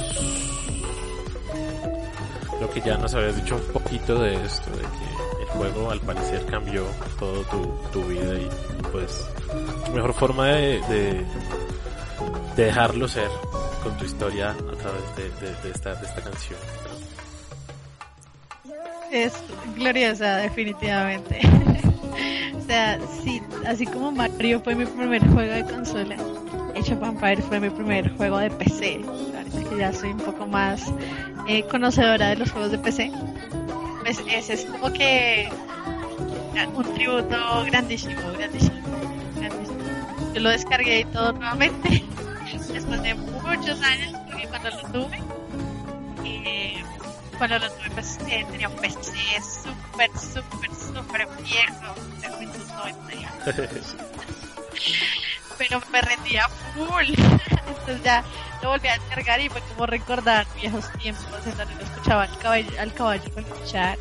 [2.60, 5.98] Lo que ya nos habías dicho un poquito de esto, de que el juego al
[5.98, 6.84] parecer cambió
[7.18, 8.48] todo tu, tu vida y
[8.92, 9.28] pues
[9.92, 11.24] mejor forma de, de,
[12.54, 13.30] de dejarlo ser
[13.82, 15.28] con tu historia a través de,
[15.64, 16.60] de esta canción.
[19.24, 19.32] Es
[19.76, 21.40] gloriosa, definitivamente.
[22.66, 26.16] sea, sí, así como Mario fue mi primer juego de consola,
[26.76, 29.00] Age of fue mi primer juego de PC.
[29.36, 30.92] Ahorita que ya soy un poco más
[31.48, 33.10] eh, conocedora de los juegos de PC,
[34.02, 35.48] pues ese es como que
[36.74, 38.76] un tributo grandísimo, grandísimo,
[39.36, 39.78] grandísimo.
[40.34, 42.04] Yo lo descargué y todo nuevamente
[42.72, 45.22] después de muchos años, porque cuando lo tuve,
[47.38, 53.32] cuando lo tuve, pues eh, tenía un PC súper, súper, súper viejo, de Windows 90
[55.58, 57.06] Pero me rendía full.
[57.68, 58.24] Entonces ya
[58.62, 62.38] lo volví a descargar y fue como recordar viejos tiempos en donde lo escuchaba al
[62.38, 63.98] caballo, al caballo con escuchar.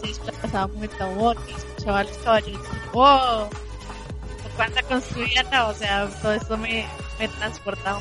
[0.00, 2.60] Se desplazaba muy y escuchaba a los caballos
[2.92, 3.50] ¡wow!
[4.56, 6.86] Cuánta construían, o sea, todo esto me,
[7.18, 8.00] me transportaba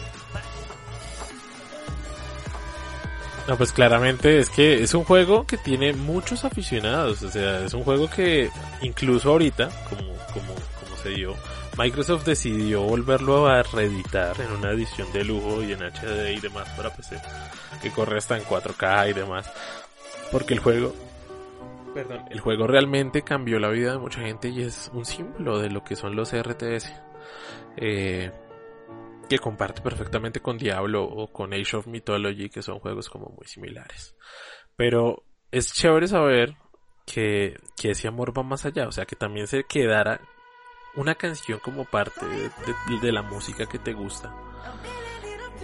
[3.50, 7.74] No, pues claramente es que es un juego que tiene muchos aficionados, o sea, es
[7.74, 8.52] un juego que
[8.84, 11.34] incluso ahorita, como, como, como se dio,
[11.76, 16.70] Microsoft decidió volverlo a reeditar en una edición de lujo y en HD y demás
[16.78, 17.20] para PC,
[17.82, 19.52] que corre hasta en 4K y demás,
[20.32, 20.94] porque el juego,
[21.96, 25.72] perdón, el juego realmente cambió la vida de mucha gente y es un símbolo de
[25.72, 26.94] lo que son los RTS.
[27.78, 28.32] Eh,
[29.30, 33.48] que comparte perfectamente con Diablo o con Age of Mythology, que son juegos como muy
[33.48, 34.16] similares.
[34.76, 36.56] Pero es chévere saber
[37.06, 40.20] que, que ese amor va más allá, o sea, que también se quedara
[40.96, 44.34] una canción como parte de, de la música que te gusta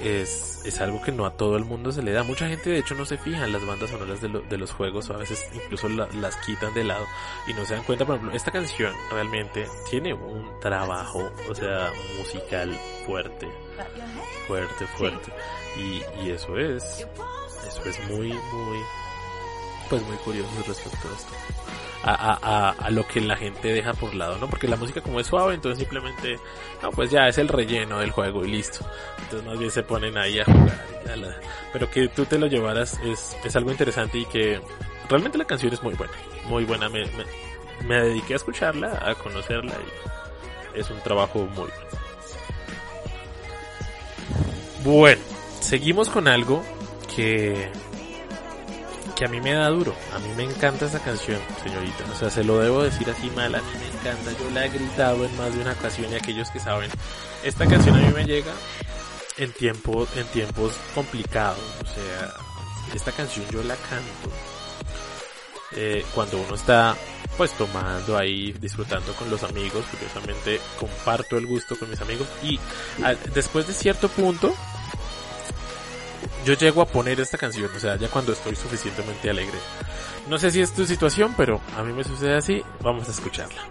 [0.02, 2.24] es, es algo que no a todo el mundo se le da.
[2.24, 5.10] Mucha gente de hecho no se fija en las bandas sonoras de, de los juegos,
[5.10, 7.06] o a veces incluso las quitan de lado
[7.48, 8.06] y no se dan cuenta.
[8.06, 13.50] Por ejemplo, esta canción realmente tiene un trabajo, o sea, musical fuerte,
[14.48, 15.32] fuerte, fuerte.
[15.78, 17.08] Y, y eso es,
[17.68, 18.80] eso es muy, muy,
[19.90, 21.34] pues muy curioso respecto a esto
[22.08, 24.48] a, a, lo que la gente deja por lado, ¿no?
[24.48, 26.40] Porque la música como es suave, entonces simplemente,
[26.84, 28.86] no, pues ya es el relleno del juego y listo.
[29.24, 30.86] Entonces más bien se ponen ahí a jugar.
[31.74, 34.62] Pero que tú te lo llevaras es, es algo interesante y que
[35.10, 36.14] realmente la canción es muy buena,
[36.48, 36.90] muy buena.
[36.90, 37.26] Me, me,
[37.88, 39.74] me dediqué a escucharla, a conocerla
[40.76, 41.74] y es un trabajo muy bueno.
[44.84, 45.22] Bueno,
[45.60, 46.64] seguimos con algo
[47.16, 47.72] que
[49.16, 49.96] que a mí me da duro.
[50.14, 52.04] A mí me encanta esa canción, señorita.
[52.12, 53.56] O sea, se lo debo decir así mal.
[53.56, 54.32] A mí me encanta.
[54.40, 56.92] Yo la he gritado en más de una ocasión y aquellos que saben,
[57.44, 58.52] esta canción a mí me llega
[59.38, 61.60] en tiempos, en tiempos complicados.
[61.82, 62.34] O sea,
[62.94, 64.30] esta canción yo la canto
[65.76, 66.96] eh, cuando uno está
[67.38, 72.58] pues tomando ahí, disfrutando con los amigos, curiosamente comparto el gusto con mis amigos y
[73.34, 74.56] después de cierto punto
[76.46, 79.58] yo llego a poner esta canción, o sea, ya cuando estoy suficientemente alegre.
[80.30, 83.62] No sé si es tu situación, pero a mí me sucede así, vamos a escucharla.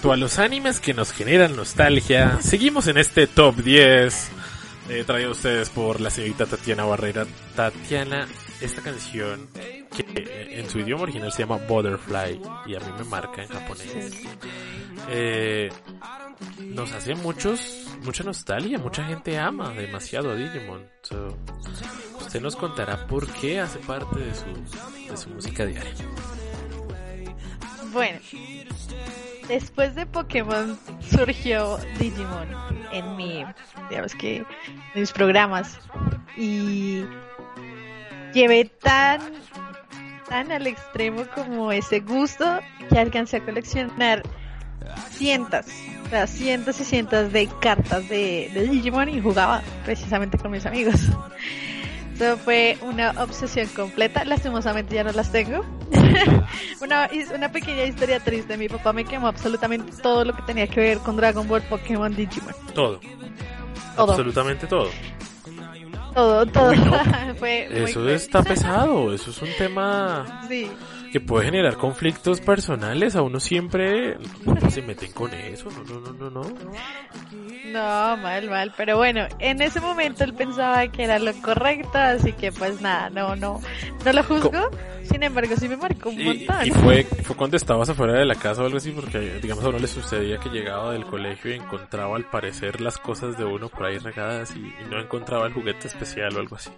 [0.00, 4.30] Respecto a los animes que nos generan nostalgia, seguimos en este top 10
[4.88, 7.26] eh, traído a ustedes por la señorita Tatiana Barrera.
[7.54, 8.26] Tatiana,
[8.62, 9.46] esta canción
[9.94, 14.22] que en su idioma original se llama Butterfly y a mí me marca en japonés.
[15.10, 15.68] Eh,
[16.60, 20.82] nos hace muchos, mucha nostalgia, mucha gente ama demasiado a Digimon.
[22.18, 24.46] usted nos contará por qué hace parte de su,
[25.10, 25.92] de su música diaria.
[27.92, 28.18] Bueno,
[29.50, 30.78] después de Pokémon
[31.10, 32.48] surgió Digimon
[32.92, 33.44] en mi,
[33.90, 34.46] digamos que, en
[34.94, 35.78] mis programas.
[36.36, 37.04] Y
[38.32, 39.20] llevé tan,
[40.28, 44.22] tan al extremo como ese gusto que alcancé a coleccionar
[45.10, 45.66] cientos,
[46.06, 50.64] o sea, cientos y cientos de cartas de, de Digimon y jugaba precisamente con mis
[50.64, 51.00] amigos.
[52.20, 54.26] Eso fue una obsesión completa.
[54.26, 55.64] Lastimosamente ya no las tengo.
[56.82, 58.58] una, una pequeña historia triste.
[58.58, 62.14] Mi papá me quemó absolutamente todo lo que tenía que ver con Dragon Ball, Pokémon,
[62.14, 62.54] Digimon.
[62.74, 63.00] Todo.
[63.96, 64.10] Todo.
[64.10, 64.90] Absolutamente todo.
[66.14, 66.70] Todo, todo.
[66.70, 67.34] Uy, no.
[67.38, 68.14] fue muy Eso fuerte.
[68.16, 69.14] está pesado.
[69.14, 70.70] Eso es un tema Sí.
[71.12, 73.16] Que puede generar conflictos personales.
[73.16, 74.16] A uno siempre
[74.70, 75.68] se meten con eso.
[75.70, 76.42] No, no, no, no, no.
[77.66, 78.72] No, mal, mal.
[78.76, 83.10] Pero bueno, en ese momento él pensaba que era lo correcto, así que pues nada,
[83.10, 83.60] no, no,
[84.04, 84.70] no lo juzgo.
[85.04, 86.66] Sin embargo, sí me marcó un Y, montón.
[86.66, 89.68] y fue, fue cuando estabas afuera de la casa o algo así, porque digamos a
[89.68, 93.68] uno le sucedía que llegaba del colegio y encontraba al parecer las cosas de uno
[93.68, 96.70] por ahí regadas y, y no encontraba el juguete especial o algo así.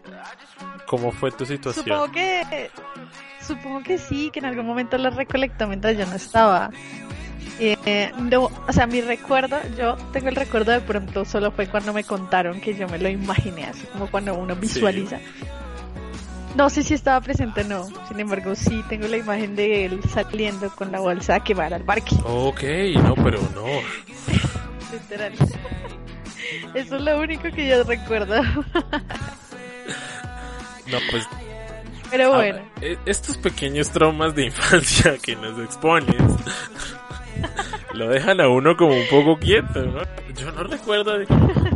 [0.87, 1.85] ¿Cómo fue tu situación?
[1.85, 2.71] Supongo que,
[3.47, 6.71] supongo que sí, que en algún momento lo recolectó mientras yo no estaba.
[7.59, 11.93] Eh, no, o sea, mi recuerdo, yo tengo el recuerdo de pronto solo fue cuando
[11.93, 15.19] me contaron que yo me lo imaginé, así como cuando uno visualiza.
[16.57, 20.01] No sé si estaba presente o no, sin embargo sí tengo la imagen de él
[20.13, 22.63] saliendo con la bolsa a quemar al parque, Ok,
[22.97, 23.65] no, pero no.
[24.93, 25.33] literal.
[26.75, 28.43] Eso es lo único que yo recuerdo.
[30.91, 31.27] No, pues
[32.13, 36.15] Pero a- bueno, e- estos pequeños traumas de infancia que nos expones
[37.95, 40.03] lo dejan a uno como un poco quieto, ¿no?
[40.35, 41.27] Yo no recuerdo de,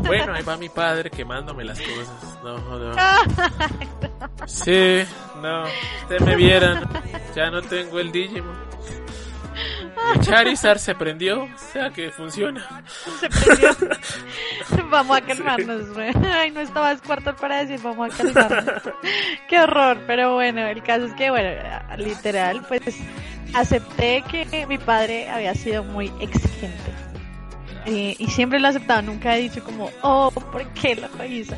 [0.06, 2.38] bueno, ahí va mi padre quemándome las cosas.
[2.44, 2.92] No, no.
[4.46, 5.02] Sí,
[5.42, 5.64] no,
[6.02, 6.88] ustedes me vieran,
[7.34, 8.54] ya no tengo el Digimon.
[10.20, 12.82] Charizard se prendió, o sea que funciona.
[13.20, 13.70] se prendió.
[14.90, 15.88] vamos a calmarnos.
[15.94, 16.12] güey.
[16.32, 18.82] Ay, no estabas cuarto para decir vamos a calmarnos.
[19.48, 21.48] Qué horror, pero bueno, el caso es que, bueno,
[21.98, 22.82] literal, pues
[23.54, 26.92] acepté que mi padre había sido muy exigente.
[27.86, 31.54] Eh, y siempre lo he aceptado, nunca he dicho como, oh, ¿por qué lo hizo?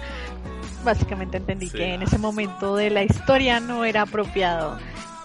[0.85, 1.77] Básicamente entendí Sí.
[1.79, 4.79] que en ese momento de la historia no era apropiado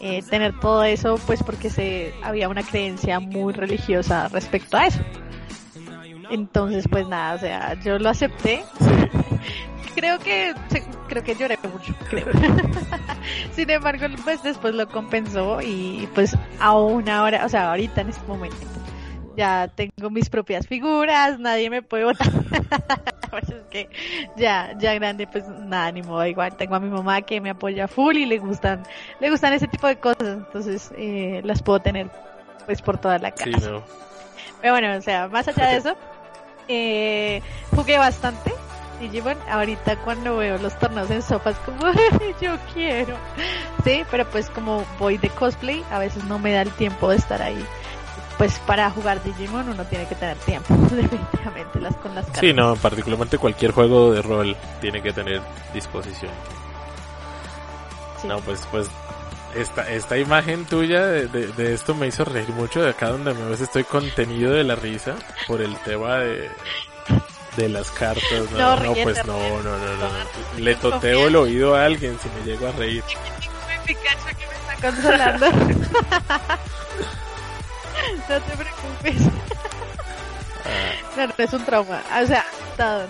[0.06, 5.00] eh, tener todo eso, pues porque se había una creencia muy religiosa respecto a eso.
[6.30, 8.66] Entonces, pues nada, o sea, yo lo acepté.
[9.96, 10.54] Creo que
[11.08, 12.26] creo que lloré mucho, creo.
[13.56, 18.26] Sin embargo, pues después lo compensó y pues aún ahora, o sea, ahorita en este
[18.26, 18.58] momento
[19.36, 22.30] ya tengo mis propias figuras, nadie me puede votar.
[23.34, 23.90] Pues es que
[24.38, 27.88] ya, ya grande, pues nada, ni modo, igual tengo a mi mamá que me apoya
[27.88, 28.84] full y le gustan,
[29.20, 32.12] le gustan ese tipo de cosas, entonces eh, las puedo tener
[32.68, 33.60] pues por toda la casa.
[33.60, 33.84] Sí, no.
[34.62, 35.96] Pero bueno, o sea, más allá de eso,
[36.68, 37.42] eh,
[37.76, 38.54] jugué bastante
[39.00, 39.38] Digimon.
[39.50, 41.92] Ahorita cuando veo los torneos en sofás, como
[42.42, 43.18] yo quiero.
[43.84, 47.18] Sí, pero pues como voy de cosplay, a veces no me da el tiempo de
[47.18, 47.66] estar ahí.
[48.44, 52.42] Pues para jugar Digimon uno tiene que tener tiempo, definitivamente, las con las cartas.
[52.42, 55.42] Sí, no, particularmente cualquier juego de rol tiene que tener
[55.74, 56.34] disposición.
[58.22, 58.28] Sí.
[58.28, 58.90] No, pues, pues,
[59.56, 63.32] esta, esta imagen tuya de, de, de esto me hizo reír mucho de acá donde
[63.32, 65.16] a veces estoy contenido de la risa
[65.48, 66.52] por el tema de,
[67.56, 68.52] de las cartas.
[68.52, 70.60] No, No, no, ríete, pues no, no, no, no.
[70.60, 73.06] Le toteo el oído a alguien si me llego a reír.
[73.86, 75.46] Pikachu que me está consolando.
[78.30, 79.28] no te preocupes.
[80.66, 82.02] Ah, No, no es un trauma.
[82.24, 82.46] O sea,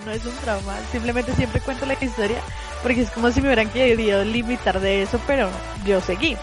[0.04, 0.76] no es un trauma.
[0.92, 2.38] Simplemente siempre cuento la historia
[2.82, 5.48] porque es como si me hubieran querido limitar de eso, pero
[5.86, 6.36] yo seguí.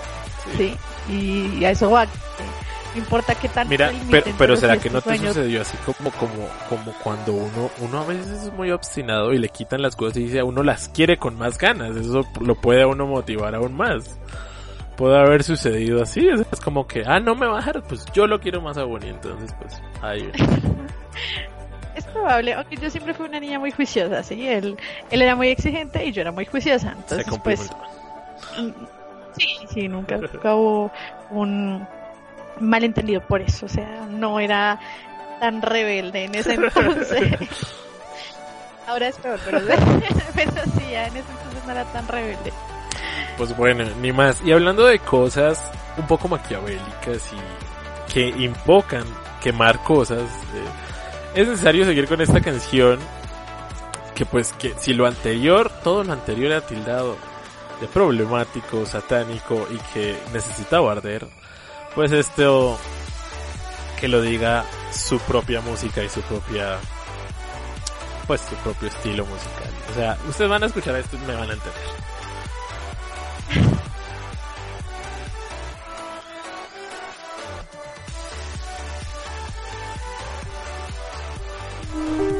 [0.57, 0.75] Sí.
[1.09, 2.05] Y a eso va.
[2.05, 6.11] No importa qué tanto Mira, pero, pero será que no te sueños- sucedió así como,
[6.11, 10.17] como, como cuando uno, uno a veces es muy obstinado y le quitan las cosas
[10.17, 13.55] y dice a uno las quiere con más ganas, eso lo puede a uno motivar
[13.55, 14.17] aún más.
[15.01, 18.39] Puede haber sucedido así, es como que, ah, no me a dejar, pues yo lo
[18.39, 20.31] quiero más aún y entonces pues, ahí.
[21.95, 24.47] Es probable, aunque yo siempre fui una niña muy juiciosa, ¿sí?
[24.47, 24.77] Él,
[25.09, 26.93] él era muy exigente y yo era muy juiciosa.
[27.07, 28.87] se Entonces, pues, complementan.
[29.35, 30.91] Sí, sí, nunca, nunca hubo
[31.31, 31.87] un
[32.59, 34.79] malentendido por eso, o sea, no era
[35.39, 37.39] tan rebelde en ese entonces.
[38.87, 39.61] Ahora es peor, pero,
[40.35, 42.53] pero sí, ya en ese entonces no era tan rebelde.
[43.41, 44.39] Pues bueno, ni más.
[44.45, 45.59] Y hablando de cosas
[45.97, 49.03] un poco maquiavélicas y que invocan
[49.41, 52.99] quemar cosas, eh, es necesario seguir con esta canción
[54.13, 57.17] que pues que si lo anterior, todo lo anterior era tildado
[57.81, 61.25] de problemático, satánico y que necesitaba arder,
[61.95, 62.77] pues esto
[63.99, 66.77] que lo diga su propia música y su propia
[68.27, 69.73] pues su propio estilo musical.
[69.89, 72.00] O sea, ustedes van a escuchar esto y me van a entender.
[73.53, 73.65] Thank
[82.21, 82.30] you.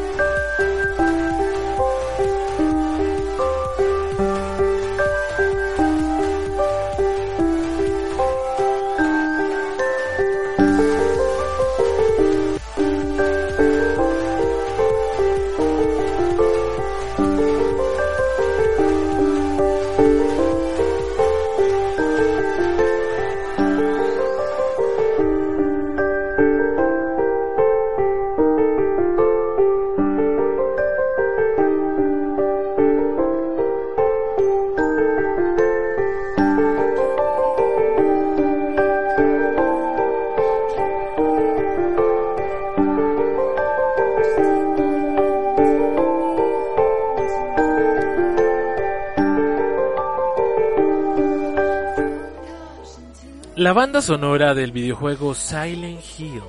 [53.72, 56.42] La banda sonora del videojuego Silent Hill.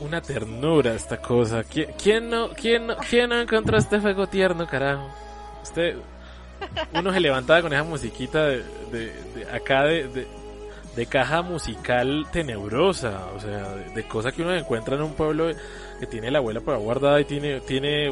[0.00, 1.62] Una ternura esta cosa.
[1.62, 5.08] ¿Qui- ¿Quién no, quién no, quién no encontró este juego tierno, carajo?
[5.62, 5.94] Usted,
[6.92, 10.26] uno se levantaba con esa musiquita de, de- acá de,
[10.96, 15.52] de, caja musical tenebrosa, o sea, de, de cosa que uno encuentra en un pueblo
[16.00, 18.10] que tiene la abuela para guardada y tiene, tiene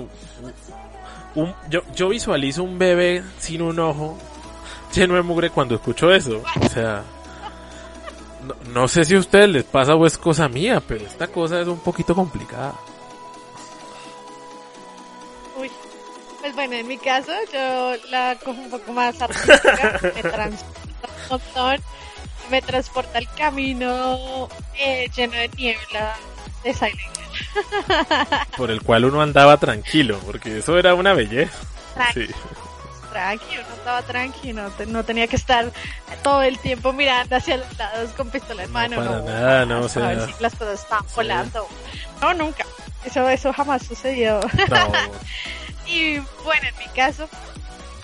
[1.34, 4.16] un, yo, yo visualizo un bebé sin un ojo
[4.92, 6.42] lleno de mugre cuando escucho eso.
[6.60, 7.02] O sea,
[8.46, 11.60] no, no sé si a ustedes les pasa o es cosa mía, pero esta cosa
[11.60, 12.74] es un poquito complicada.
[15.56, 15.70] Uy.
[16.40, 20.66] Pues bueno, en mi caso yo la cojo un poco más artística, me transporta
[21.06, 21.80] un montón,
[22.50, 26.14] me transporta al camino eh, lleno de niebla
[26.64, 28.56] de Silent Hill.
[28.56, 31.58] Por el cual uno andaba tranquilo, porque eso era una belleza.
[31.94, 32.32] Tranqui, Sí.
[33.12, 35.72] tranqui, uno estaba tranqui, no, te- no tenía que estar
[36.22, 38.96] todo el tiempo mirando hacia los lados con pistola en No, mano.
[38.96, 39.88] para nada, no, o a ver
[40.20, 41.66] sea, si las cosas estaban volando.
[42.20, 42.64] No, nunca.
[43.04, 44.40] Eso, eso jamás sucedió.
[44.70, 44.92] no,
[45.88, 47.28] Y bueno, en mi caso,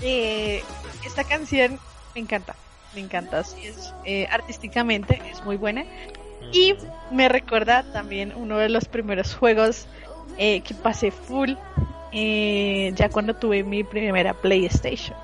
[0.03, 0.65] eh,
[1.07, 1.79] esta canción
[2.15, 2.57] me encanta,
[2.93, 5.85] me encanta, así es, eh, artísticamente es muy buena
[6.53, 6.75] y
[7.13, 9.87] me recuerda también uno de los primeros juegos
[10.39, 11.53] eh, que pasé full
[12.13, 15.17] eh, ya cuando tuve mi primera PlayStation.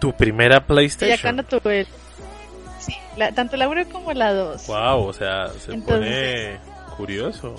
[0.00, 1.20] Tu primera Ya PlayStation.
[1.36, 1.86] cuando tuve,
[2.80, 4.66] sí, la- tanto la 1 como la 2.
[4.66, 7.54] Wow, o sea, se Entonces- pone curioso.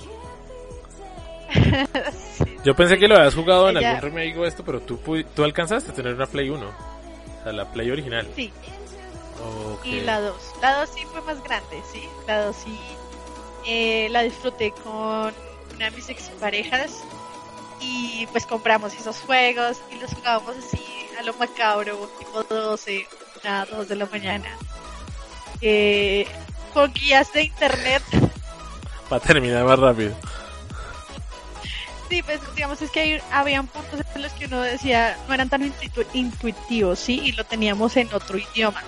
[2.64, 4.98] Yo pensé que lo habías jugado en Ella- algún remake o esto, pero tú,
[5.34, 6.66] tú alcanzaste a tener una Play 1.
[6.66, 8.26] O sea, la Play original.
[8.36, 8.52] Sí,
[9.84, 10.36] y la 2.
[10.60, 12.02] La 2 sí fue más grande, sí.
[12.26, 12.78] La 2 sí
[13.66, 15.32] eh, la disfruté con
[15.74, 17.02] una de mis exparejas
[17.80, 20.80] y pues compramos esos juegos y los jugábamos así
[21.22, 23.06] a lo macabro, tipo 12,
[23.44, 24.48] a 2 de la mañana.
[25.60, 26.26] Eh,
[26.74, 28.02] con guías de internet.
[29.08, 30.14] Para terminar más rápido.
[32.08, 35.48] Sí, pues digamos es que hay, habían puntos en los que uno decía no eran
[35.48, 38.82] tan intuitu- intuitivos, sí, y lo teníamos en otro idioma.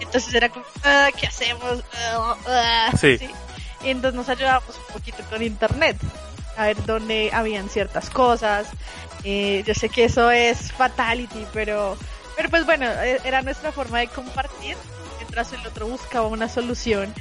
[0.00, 1.82] Entonces era como, "Ah, ¿qué hacemos?
[1.94, 3.18] Ah, ah", Sí.
[3.84, 5.96] Y entonces nos ayudábamos un poquito con internet,
[6.56, 8.68] a ver dónde habían ciertas cosas.
[9.24, 11.96] Eh, yo sé que eso es fatality, pero,
[12.36, 14.76] pero pues bueno, eh, era nuestra forma de compartir.
[15.18, 17.12] Mientras el otro buscaba una solución,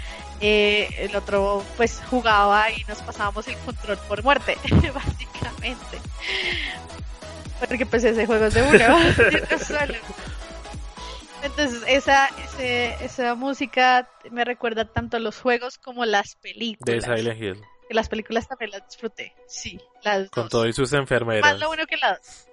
[0.41, 4.57] eh, el otro pues jugaba y nos pasábamos el control por muerte,
[4.93, 5.99] básicamente.
[7.67, 8.99] Porque pues ese juego es de uno,
[9.49, 9.93] de solo.
[11.43, 17.03] Entonces esa, ese- esa música me recuerda tanto a los juegos como las De películas.
[17.03, 17.61] Silent Hill.
[17.89, 19.33] Que las películas también las disfruté.
[19.47, 20.51] Sí, las Con dos.
[20.51, 21.59] todo y sus Más enfermeras.
[21.59, 22.47] lo bueno que las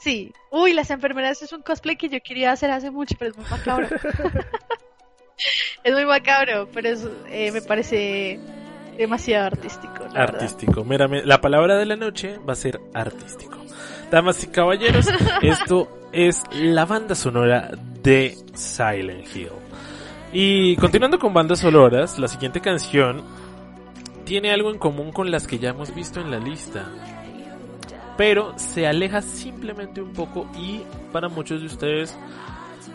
[0.00, 0.32] Sí.
[0.50, 3.46] Uy, las enfermeras es un cosplay que yo quería hacer hace mucho, pero es muy
[3.48, 3.86] macabro.
[5.84, 8.40] es muy macabro, pero es, eh, me parece
[8.98, 10.24] demasiado artístico, la.
[10.24, 10.84] Artístico.
[10.84, 13.58] Mírame, la palabra de la noche va a ser artístico.
[14.10, 15.06] Damas y caballeros,
[15.42, 17.70] esto es la banda sonora
[18.02, 19.52] de Silent Hill.
[20.32, 23.22] Y continuando con bandas sonoras, la siguiente canción
[24.32, 26.90] tiene algo en común con las que ya hemos visto en la lista.
[28.16, 30.80] Pero se aleja simplemente un poco y
[31.12, 32.16] para muchos de ustedes,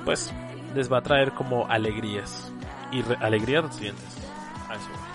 [0.03, 0.33] pues
[0.73, 2.51] les va a traer como alegrías.
[2.91, 4.17] Y alegrías recientes.
[4.17, 5.07] Eso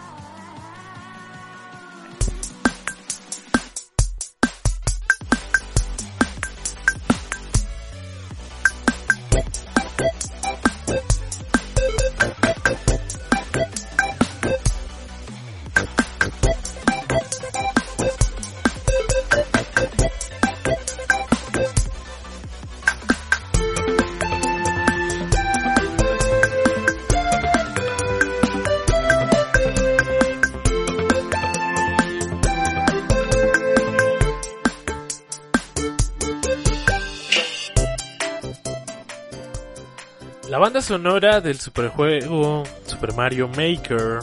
[40.72, 44.20] banda sonora del superjuego Super Mario Maker,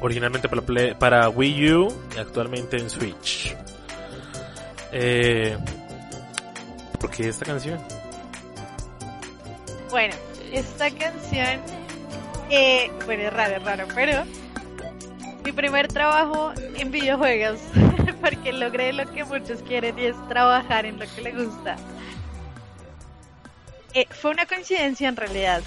[0.00, 0.48] originalmente
[0.94, 3.56] para, Wii U y actualmente en Switch.
[4.92, 5.58] Eh,
[7.00, 7.80] ¿Por qué esta canción?
[9.90, 10.14] Bueno,
[10.52, 11.60] esta canción,
[12.50, 14.22] eh, bueno, es raro, raro, pero
[15.44, 17.58] mi primer trabajo en videojuegos,
[18.20, 21.74] porque logré lo que muchos quieren y es trabajar en lo que les gusta.
[23.94, 25.62] Eh, fue una coincidencia en realidad,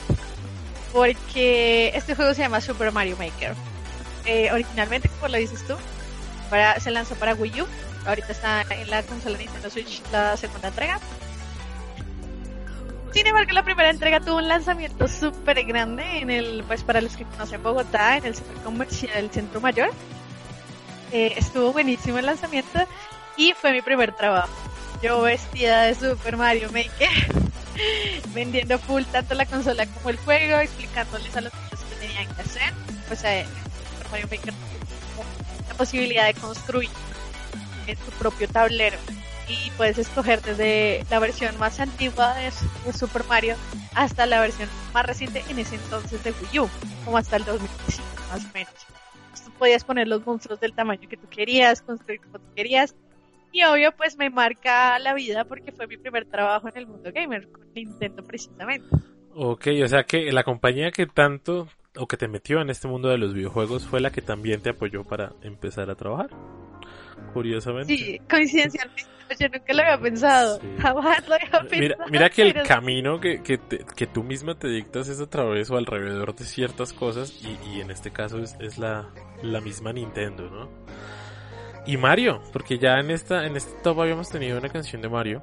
[0.92, 3.54] porque este juego se llama Super Mario Maker.
[4.26, 5.76] Eh, originalmente, como lo dices tú,
[6.80, 7.68] se lanzó para Wii U,
[8.06, 11.00] ahorita está en la consola Nintendo Switch la segunda entrega.
[13.14, 17.16] Sin embargo, la primera entrega tuvo un lanzamiento súper grande en el, pues para los
[17.16, 19.90] que conocen Bogotá, en el centro comercial Centro Mayor.
[21.12, 22.86] Eh, estuvo buenísimo el lanzamiento
[23.38, 24.54] y fue mi primer trabajo.
[25.02, 27.10] Yo vestida de Super Mario Maker,
[28.34, 32.42] vendiendo full tanto la consola como el juego, explicándoles a los niños qué tenían que
[32.42, 32.74] hacer.
[33.08, 33.46] Pues eh,
[34.12, 34.54] Mario Maker
[35.68, 36.90] la posibilidad de construir
[37.88, 38.98] en tu propio tablero
[39.48, 42.52] y puedes escoger desde la versión más antigua de,
[42.86, 43.56] de Super Mario
[43.96, 46.70] hasta la versión más reciente en ese entonces de Wii U,
[47.06, 48.74] como hasta el 2005 más o menos.
[49.44, 52.94] Tú podías poner los monstruos del tamaño que tú querías, construir como tú querías.
[53.52, 57.10] Y obvio, pues me marca la vida porque fue mi primer trabajo en el mundo
[57.14, 58.88] gamer, con Nintendo precisamente.
[59.34, 63.10] Ok, o sea que la compañía que tanto o que te metió en este mundo
[63.10, 66.30] de los videojuegos fue la que también te apoyó para empezar a trabajar.
[67.34, 67.96] Curiosamente.
[67.98, 69.04] Sí, coincidencialmente,
[69.40, 70.68] yo nunca lo había pensado, Sí.
[70.80, 71.70] jamás lo había pensado.
[71.80, 75.20] Mira, mira que el pero- camino que, que, te- que tú misma te dictas es
[75.20, 79.10] a través o alrededor de ciertas cosas y, y en este caso es, es la,
[79.42, 80.70] la misma Nintendo, ¿no?
[81.88, 85.42] Y Mario, porque ya en esta en este top habíamos tenido una canción de Mario,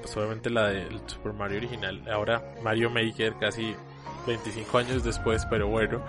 [0.00, 3.74] pues obviamente la del Super Mario original, ahora Mario Maker casi
[4.26, 6.04] 25 años después, pero bueno.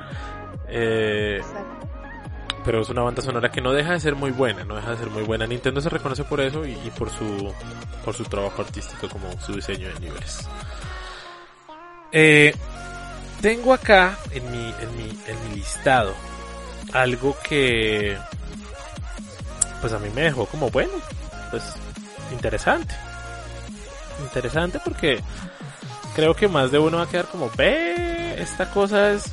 [0.68, 1.39] Eh,
[2.66, 4.97] pero es una banda sonora que no deja de ser muy buena, no deja de
[4.97, 5.45] ser muy buena.
[5.45, 7.54] Nintendo se reconoce por eso y, y por su
[8.04, 10.49] por su trabajo artístico como su diseño de niveles.
[12.12, 12.56] Eh,
[13.41, 16.14] tengo acá en mi en mi en mi listado
[16.93, 18.18] algo que
[19.84, 20.94] pues a mí me dejó como bueno,
[21.52, 21.62] pues
[22.32, 22.96] interesante.
[24.22, 25.20] Interesante porque
[26.16, 29.26] creo que más de uno va a quedar como, ve, esta cosa es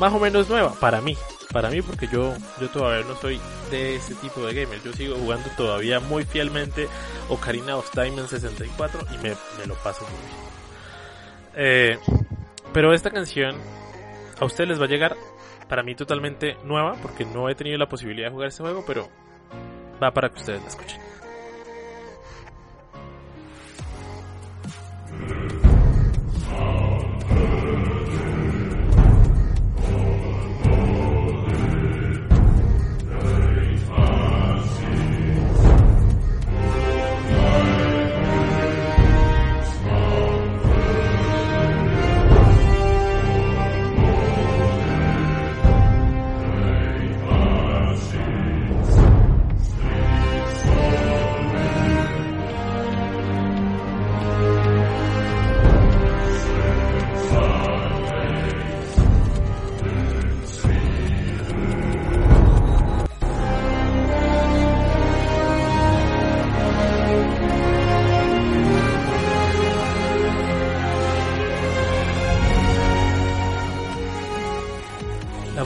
[0.00, 1.16] más o menos nueva para mí.
[1.52, 3.40] Para mí porque yo, yo todavía no soy
[3.70, 4.82] de ese tipo de gamer.
[4.82, 6.88] Yo sigo jugando todavía muy fielmente
[7.28, 10.44] Ocarina of Time en 64 y me, me lo paso muy bien.
[11.54, 11.98] Eh,
[12.72, 13.60] pero esta canción
[14.40, 15.14] a ustedes les va a llegar
[15.68, 19.08] para mí totalmente nueva porque no he tenido la posibilidad de jugar este juego, pero
[20.02, 21.03] va para que ustedes la escuchen.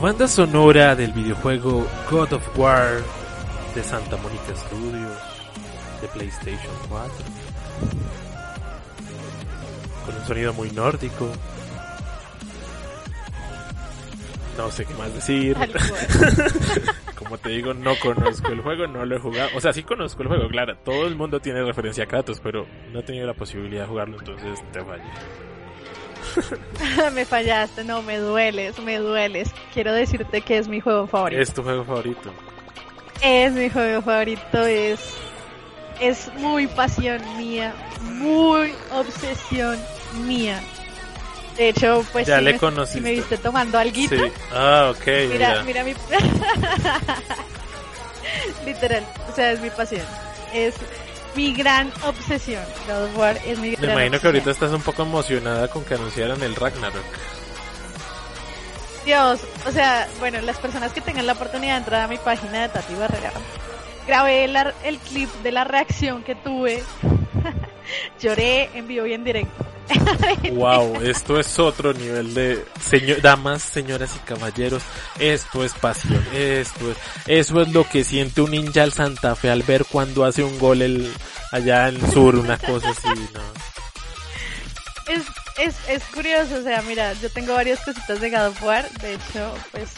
[0.09, 3.03] Banda sonora del videojuego God of War
[3.75, 5.19] de Santa Monica Studios
[6.01, 7.13] de PlayStation 4
[10.07, 11.31] con un sonido muy nórdico.
[14.57, 15.55] No sé qué más decir.
[17.15, 19.51] Como te digo, no conozco el juego, no lo he jugado.
[19.57, 20.79] O sea, sí conozco el juego, claro.
[20.79, 24.19] Todo el mundo tiene referencia a Kratos, pero no he tenido la posibilidad de jugarlo,
[24.19, 25.05] entonces te fallé.
[27.15, 29.51] me fallaste, no, me dueles, me dueles.
[29.73, 31.43] Quiero decirte que es mi juego favorito.
[31.43, 32.33] ¿Es tu juego favorito?
[33.23, 35.01] Es mi juego favorito, es,
[36.01, 39.79] es muy pasión mía, muy obsesión
[40.25, 40.61] mía.
[41.57, 44.15] De hecho, pues Ya le me, me viste tomando alguito.
[44.15, 44.31] Sí.
[44.53, 45.07] Ah, ok.
[45.33, 45.67] Mira, mira.
[45.83, 45.93] mira mi...
[48.65, 50.07] Literal, o sea, es mi pasión.
[50.55, 50.75] Es
[51.39, 52.65] mi gran obsesión.
[52.89, 54.27] God of War es mi Me gran imagino que obsesión.
[54.35, 57.05] ahorita estás un poco emocionada con que anunciaran el Ragnarok.
[59.05, 62.63] Dios, o sea, bueno, las personas que tengan la oportunidad de entrar a mi página
[62.63, 63.31] de Tati Barrera,
[64.07, 66.83] grabé la- el clip de la reacción que tuve.
[68.21, 69.65] Lloré en vivo y en directo.
[70.53, 74.83] Wow, esto es otro nivel de señor, damas, señoras y caballeros.
[75.19, 76.25] Esto es pasión.
[76.35, 80.25] Esto es, eso es lo que siente un ninja al Santa Fe al ver cuando
[80.25, 81.13] hace un gol el,
[81.53, 83.41] allá en el sur, una cosa así, ¿no?
[85.13, 85.23] Es,
[85.59, 89.15] es, es curioso, o sea, mira, yo tengo varias cositas de God of War, de
[89.15, 89.89] hecho, pues,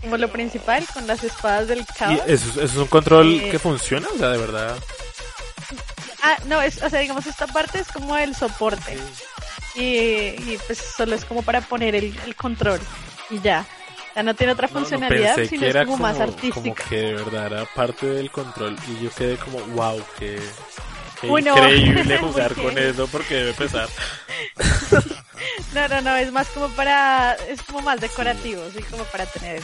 [0.00, 2.20] como lo principal, con las espadas del Y caos.
[2.26, 4.76] eso, eso es un control Eh, que funciona, o sea, de verdad.
[6.22, 8.98] Ah, no, es, o sea, digamos, esta parte es como el soporte.
[9.74, 12.80] Y, y, pues solo es como para poner el, el control.
[13.30, 13.64] Y ya.
[14.14, 16.24] Ya no tiene otra No, no, funcionalidad, pensé sino que es como, como, más como
[16.32, 16.84] artística.
[16.88, 20.40] que de verdad era parte del control y yo quedé como, wow, qué,
[21.20, 21.56] qué Uy, no.
[21.56, 23.88] increíble jugar con eso porque debe pesar.
[25.72, 29.62] No, no, no, es más como para, es como más decorativo, así como para tener.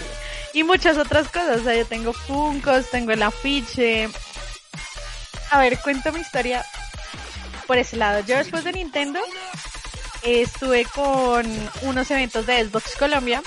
[0.55, 4.09] Y muchas otras cosas, o sea, yo tengo Funkos, tengo el afiche.
[5.51, 6.65] A ver, cuento mi historia
[7.67, 8.21] por ese lado.
[8.21, 9.21] Yo después de Nintendo
[10.23, 11.47] estuve con
[11.83, 13.43] unos eventos de Xbox Colombia,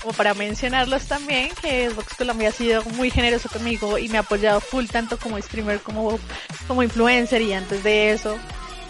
[0.00, 4.22] como para mencionarlos también, que Xbox Colombia ha sido muy generoso conmigo y me ha
[4.22, 6.18] apoyado full tanto como streamer como,
[6.66, 8.36] como influencer y antes de eso,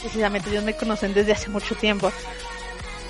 [0.01, 2.11] precisamente ellos me conocen desde hace mucho tiempo.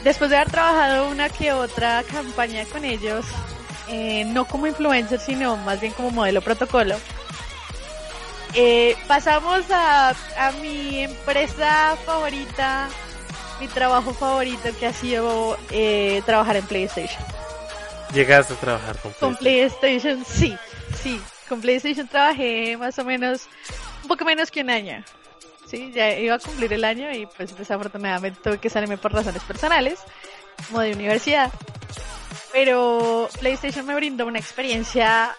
[0.03, 3.25] Después de haber trabajado una que otra campaña con ellos,
[3.89, 6.97] eh, no como influencer, sino más bien como modelo protocolo,
[8.55, 12.89] eh, pasamos a, a mi empresa favorita,
[13.61, 17.23] mi trabajo favorito que ha sido eh, trabajar en PlayStation.
[18.13, 20.23] Llegaste a trabajar con Con PlayStation.
[20.23, 20.57] PlayStation, sí,
[21.03, 21.21] sí.
[21.49, 23.43] Con PlayStation trabajé más o menos,
[24.03, 25.03] un poco menos que un año.
[25.67, 29.43] Sí, ya iba a cumplir el año y pues desafortunadamente tuve que salirme por razones
[29.43, 29.99] personales,
[30.69, 31.51] como de universidad.
[32.53, 35.35] Pero PlayStation me brindó una experiencia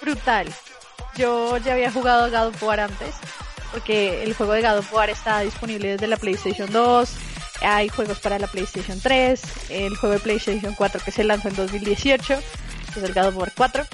[0.00, 0.46] brutal.
[1.16, 3.14] Yo ya había jugado God of War antes,
[3.72, 7.10] porque el juego de God of War está disponible desde la PlayStation 2,
[7.62, 11.56] hay juegos para la PlayStation 3, el juego de PlayStation 4 que se lanzó en
[11.56, 12.38] 2018,
[12.92, 13.86] que es el God of War 4.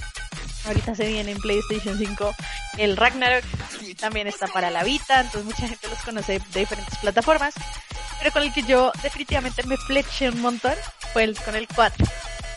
[0.66, 2.34] Ahorita se viene en PlayStation 5
[2.78, 3.44] el Ragnarok,
[3.98, 7.54] también está para la Vita, entonces mucha gente los conoce de diferentes plataformas.
[8.18, 10.74] Pero con el que yo definitivamente me fleché un montón
[11.12, 12.06] fue con el 4.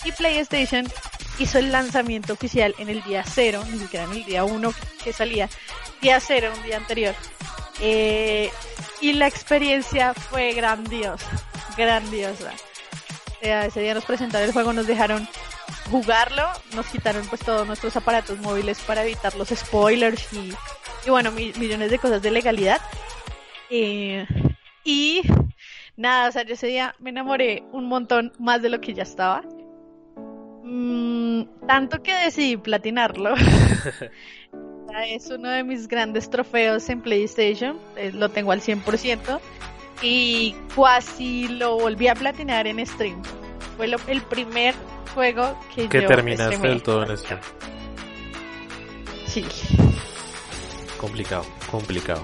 [0.06, 0.92] Y PlayStation
[1.40, 4.74] hizo el lanzamiento oficial en el día 0, ni siquiera en el día 1
[5.04, 5.50] que salía,
[6.02, 7.16] día 0, un día anterior.
[7.80, 8.52] Eh,
[9.02, 11.30] y la experiencia fue grandiosa,
[11.78, 12.54] grandiosa.
[13.42, 15.28] O ese día nos presentaron el juego, nos dejaron
[15.92, 20.54] jugarlo, nos quitaron pues todos nuestros aparatos móviles para evitar los spoilers y,
[21.06, 22.80] y bueno, mi- millones de cosas de legalidad.
[23.70, 24.26] Eh,
[24.86, 25.24] y
[25.98, 29.04] nada, o sea, yo ese día me enamoré un montón más de lo que ya
[29.04, 29.44] estaba.
[30.64, 33.36] Mm, tanto que decidí platinarlo.
[35.08, 39.40] Es uno de mis grandes trofeos en PlayStation, eh, lo tengo al 100%
[40.04, 43.20] y casi lo volví a platinar en stream.
[43.76, 44.76] Fue lo- el primer
[45.16, 47.40] juego que, Que yo terminaste del todo en stream.
[49.26, 49.44] Sí.
[51.00, 52.22] Complicado, complicado.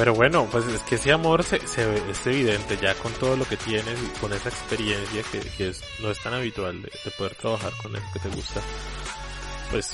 [0.00, 3.36] Pero bueno, pues es que ese amor se, se ve- es evidente ya con todo
[3.36, 6.90] lo que tienes y con esa experiencia que, que es- no es tan habitual de,
[7.04, 8.62] de poder trabajar con eso que te gusta.
[9.70, 9.90] Pues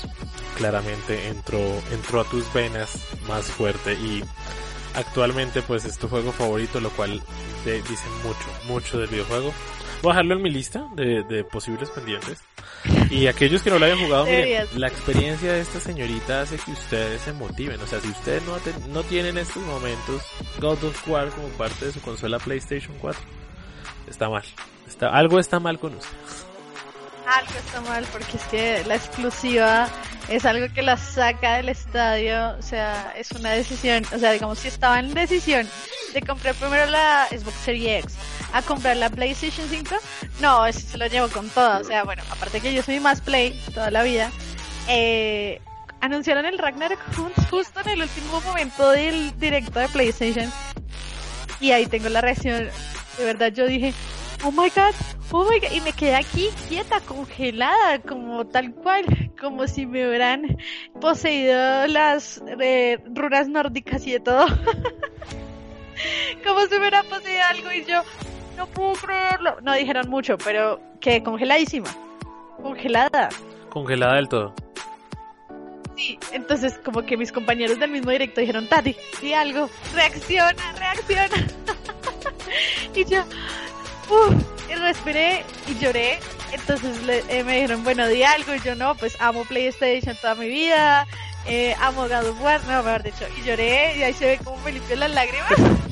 [0.55, 1.59] claramente entró,
[1.91, 2.89] entró a tus venas
[3.27, 4.23] más fuerte y
[4.95, 7.21] actualmente pues es tu juego favorito, lo cual
[7.65, 9.53] te dice mucho, mucho del videojuego.
[10.01, 12.39] Voy a dejarlo en mi lista de, de posibles pendientes.
[13.09, 16.71] Y aquellos que no lo hayan jugado, miren, la experiencia de esta señorita hace que
[16.71, 17.79] ustedes se motiven.
[17.81, 18.57] O sea, si ustedes no,
[18.89, 20.21] no tienen en estos momentos
[20.59, 23.21] God of War como parte de su consola PlayStation 4,
[24.07, 24.43] está mal.
[24.87, 26.17] Está, algo está mal con usted.
[27.25, 29.89] Algo está mal porque es que la exclusiva
[30.29, 34.59] es algo que la saca del estadio, o sea, es una decisión, o sea, digamos,
[34.59, 35.67] si estaba en decisión
[36.13, 38.17] de comprar primero la Xbox Series X
[38.53, 39.95] a comprar la PlayStation 5,
[40.41, 43.21] no, eso se lo llevo con todo, o sea, bueno, aparte que yo soy más
[43.21, 44.31] Play toda la vida,
[44.87, 45.61] eh,
[46.01, 50.51] anunciaron el Ragnarok ju- justo en el último momento del directo de PlayStation.
[51.59, 52.67] Y ahí tengo la reacción,
[53.17, 53.93] de verdad yo dije,
[54.43, 54.93] oh my god,
[55.31, 60.07] oh my god, y me quedé aquí quieta, congelada, como tal cual, como si me
[60.07, 60.57] hubieran
[61.01, 64.45] poseído las eh, runas nórdicas y de todo.
[66.45, 68.03] como si hubiera poseído algo y yo,
[68.55, 69.57] no puedo creerlo.
[69.61, 71.89] No dijeron mucho, pero quedé congeladísima,
[72.61, 73.29] congelada.
[73.69, 74.53] Congelada del todo.
[75.95, 81.47] Sí, entonces como que mis compañeros del mismo directo dijeron, Tati, di algo, reacciona, reacciona.
[82.93, 83.21] y yo,
[84.09, 84.33] uff,
[84.69, 86.19] y respiré y lloré.
[86.53, 88.53] Entonces le- eh, me dijeron, bueno, di algo.
[88.53, 91.07] Y yo, no, pues amo PlayStation toda mi vida,
[91.47, 93.25] eh, amo God of War, no, mejor dicho.
[93.37, 95.51] Y lloré y ahí se ve como me limpió las lágrimas.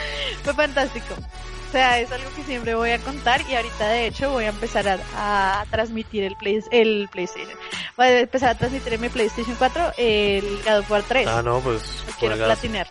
[0.44, 1.14] fue fantástico.
[1.14, 4.48] O sea, es algo que siempre voy a contar y ahorita de hecho voy a
[4.48, 7.58] empezar a, a transmitir el, play, el PlayStation.
[7.96, 11.26] Voy a empezar a transmitir en mi PlayStation 4 el God of War 3.
[11.28, 11.82] Ah, no, pues.
[12.06, 12.88] Lo quiero juegazo, platinar.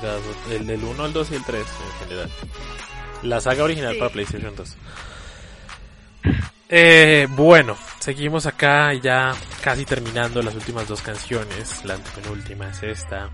[0.00, 0.34] juegazo.
[0.50, 2.30] El del 1, el 2 y el 3 en general.
[3.22, 3.98] La saga original Sí.
[4.00, 4.76] para PlayStation 2.
[6.74, 11.84] Eh, bueno, seguimos acá ya casi terminando las últimas dos canciones.
[11.84, 13.30] La penúltima es esta.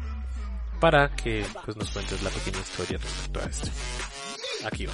[0.80, 3.68] Para que pues nos cuentes la pequeña historia respecto a esto.
[4.64, 4.92] Aquí va.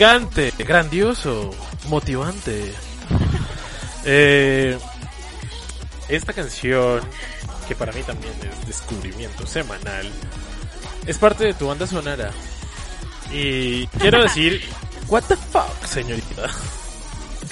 [0.00, 1.50] Gigante, grandioso,
[1.88, 2.72] motivante.
[4.06, 4.78] Eh,
[6.08, 7.02] esta canción,
[7.68, 10.10] que para mí también es descubrimiento semanal,
[11.04, 12.30] es parte de tu banda sonora.
[13.30, 14.64] Y quiero decir,
[15.08, 16.48] what the fuck, señorita.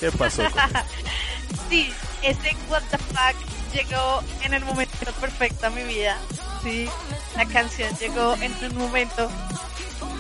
[0.01, 0.43] ¿Qué pasó?
[0.45, 0.61] con esto?
[1.69, 1.93] Sí,
[2.23, 3.37] ese What the fuck
[3.75, 6.17] llegó en el momento perfecto a mi vida.
[6.63, 6.89] Sí,
[7.37, 9.31] la canción llegó en un momento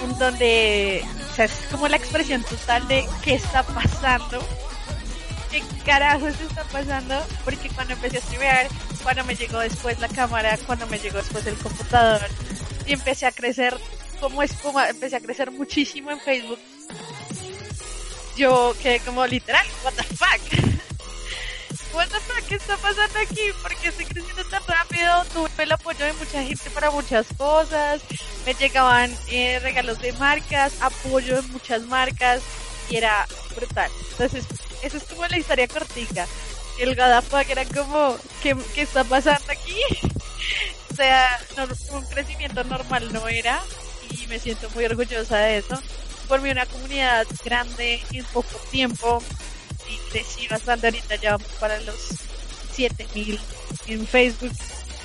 [0.03, 1.05] en donde,
[1.39, 4.45] sea, es como la expresión total de qué está pasando.
[5.51, 7.24] ¿Qué carajos está pasando?
[7.45, 8.68] Porque cuando empecé a streamear,
[9.03, 12.20] cuando me llegó después la cámara, cuando me llegó después el computador,
[12.86, 13.74] y empecé a crecer
[14.20, 16.59] como espuma, empecé a crecer muchísimo en Facebook.
[18.36, 20.88] Yo quedé como literal, what the fuck?
[21.93, 23.51] What the ¿qué está pasando aquí?
[23.62, 25.24] ¿Por qué estoy creciendo tan rápido?
[25.32, 28.01] Tuve el apoyo de mucha gente para muchas cosas.
[28.47, 32.43] Me llegaban eh, regalos de marcas, apoyo de muchas marcas
[32.91, 33.91] y era brutal.
[34.12, 34.45] Entonces,
[34.82, 36.26] eso es como la historia cortica.
[36.78, 39.80] El God of Fuck era como, ¿qué, qué está pasando aquí?
[40.93, 41.41] o sea,
[41.93, 43.61] un crecimiento normal no era
[44.11, 45.80] y me siento muy orgullosa de eso.
[46.28, 49.22] Formé una comunidad grande en poco tiempo
[49.91, 50.86] y crecí bastante.
[50.89, 51.97] Ahorita ya vamos para los
[52.74, 53.41] 7000
[53.86, 54.53] en Facebook.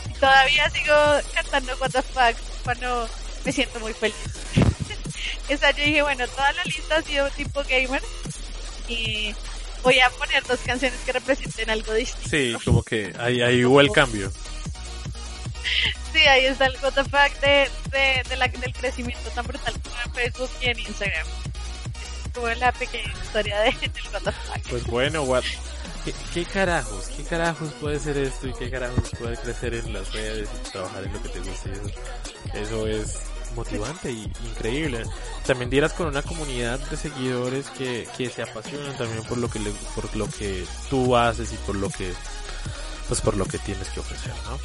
[0.10, 0.94] Y todavía sigo
[1.34, 3.10] cantando What the fuck cuando
[3.46, 4.16] me siento muy feliz.
[5.54, 8.02] o sea, yo dije, bueno, toda la lista ha sido tipo gamer
[8.88, 9.34] y
[9.84, 12.30] voy a poner dos canciones que representen algo distinto.
[12.30, 14.32] Sí, como que ahí, ahí hubo el cambio.
[16.14, 19.74] Sí, ahí está el what the fuck de, de, de la- del crecimiento tan brutal
[19.82, 21.26] como en Facebook y en Instagram.
[22.34, 24.70] Es como la pequeña historia de, del fuck.
[24.70, 25.44] Pues bueno, what...
[26.04, 27.06] ¿Qué, ¿Qué carajos?
[27.16, 31.04] ¿Qué carajos puede ser esto y qué carajos puede crecer en las redes y trabajar
[31.04, 31.70] en lo que te gusta?
[31.72, 31.92] Eso,
[32.54, 33.20] eso es
[33.56, 35.04] motivante y increíble.
[35.46, 39.60] También dieras con una comunidad de seguidores que, que se apasionan también por lo que
[39.60, 42.14] le, por lo que tú haces y por lo que
[43.08, 44.58] pues por lo que tienes que ofrecer, ¿no?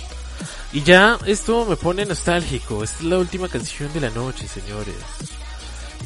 [0.73, 2.83] Y ya esto me pone nostálgico.
[2.83, 4.95] Esta es la última canción de la noche, señores.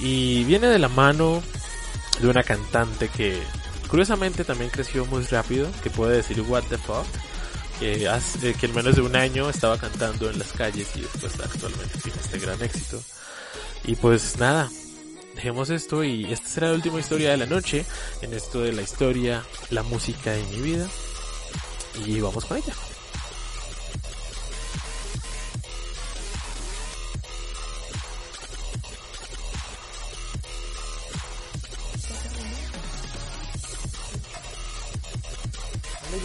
[0.00, 1.42] Y viene de la mano
[2.20, 3.40] de una cantante que
[3.88, 7.06] curiosamente también creció muy rápido, que puede decir what the fuck,
[7.78, 11.34] que, hace, que en menos de un año estaba cantando en las calles y después
[11.40, 13.02] actualmente tiene este gran éxito.
[13.84, 14.70] Y pues nada,
[15.34, 17.84] dejemos esto y esta será la última historia de la noche
[18.22, 20.86] en esto de la historia, la música y mi vida.
[22.06, 22.74] Y vamos con ella.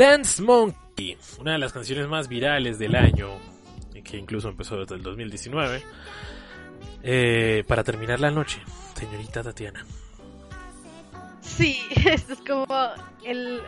[0.00, 3.28] Dance Monkey, una de las canciones más virales del año,
[3.94, 5.82] y que incluso empezó desde el 2019.
[7.02, 8.62] Eh, para terminar la noche,
[8.94, 9.84] señorita Tatiana.
[11.42, 12.66] Sí, esto es como
[13.24, 13.60] el,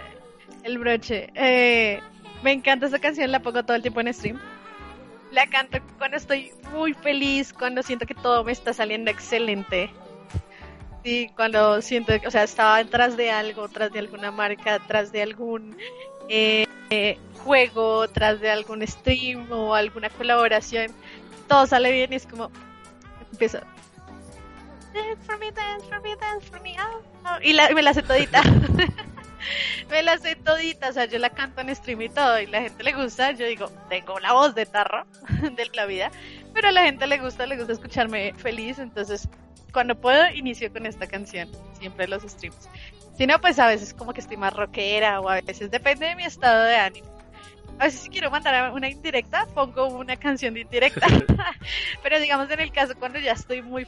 [0.62, 1.28] el broche.
[1.35, 2.01] Eh,
[2.43, 4.41] me encanta esa canción, la pongo todo el tiempo en stream.
[5.33, 9.91] La canto cuando estoy muy feliz, cuando siento que todo me está saliendo excelente.
[11.05, 15.20] Sí, cuando siento, o sea, estaba detrás de algo, tras de alguna marca, tras de
[15.20, 15.76] algún
[16.29, 20.93] eh, eh, juego, tras de algún stream o alguna colaboración.
[21.49, 22.51] Todo sale bien y es como,
[23.33, 23.59] empiezo.
[24.95, 26.77] Dance for me, dance for me, dance for me.
[26.81, 28.43] oh, oh", Y la- me la sé todita.
[29.91, 30.91] me la sé todita.
[30.91, 32.39] O sea, yo la canto en stream y todo.
[32.41, 33.33] Y la gente le gusta.
[33.33, 35.07] Yo digo, tengo la voz de tarro
[35.57, 36.11] de la vida.
[36.53, 38.79] Pero a la gente le gusta, le gusta escucharme feliz.
[38.79, 39.29] Entonces,
[39.73, 41.49] cuando puedo, inicio con esta canción.
[41.79, 42.68] Siempre los streams.
[43.16, 45.20] Si no, pues a veces como que estoy más rockera.
[45.20, 47.08] O a veces depende de mi estado de ánimo.
[47.78, 51.06] A veces si quiero mandar una indirecta, pongo una canción de indirecta.
[52.02, 53.84] Pero digamos en el caso cuando ya estoy muy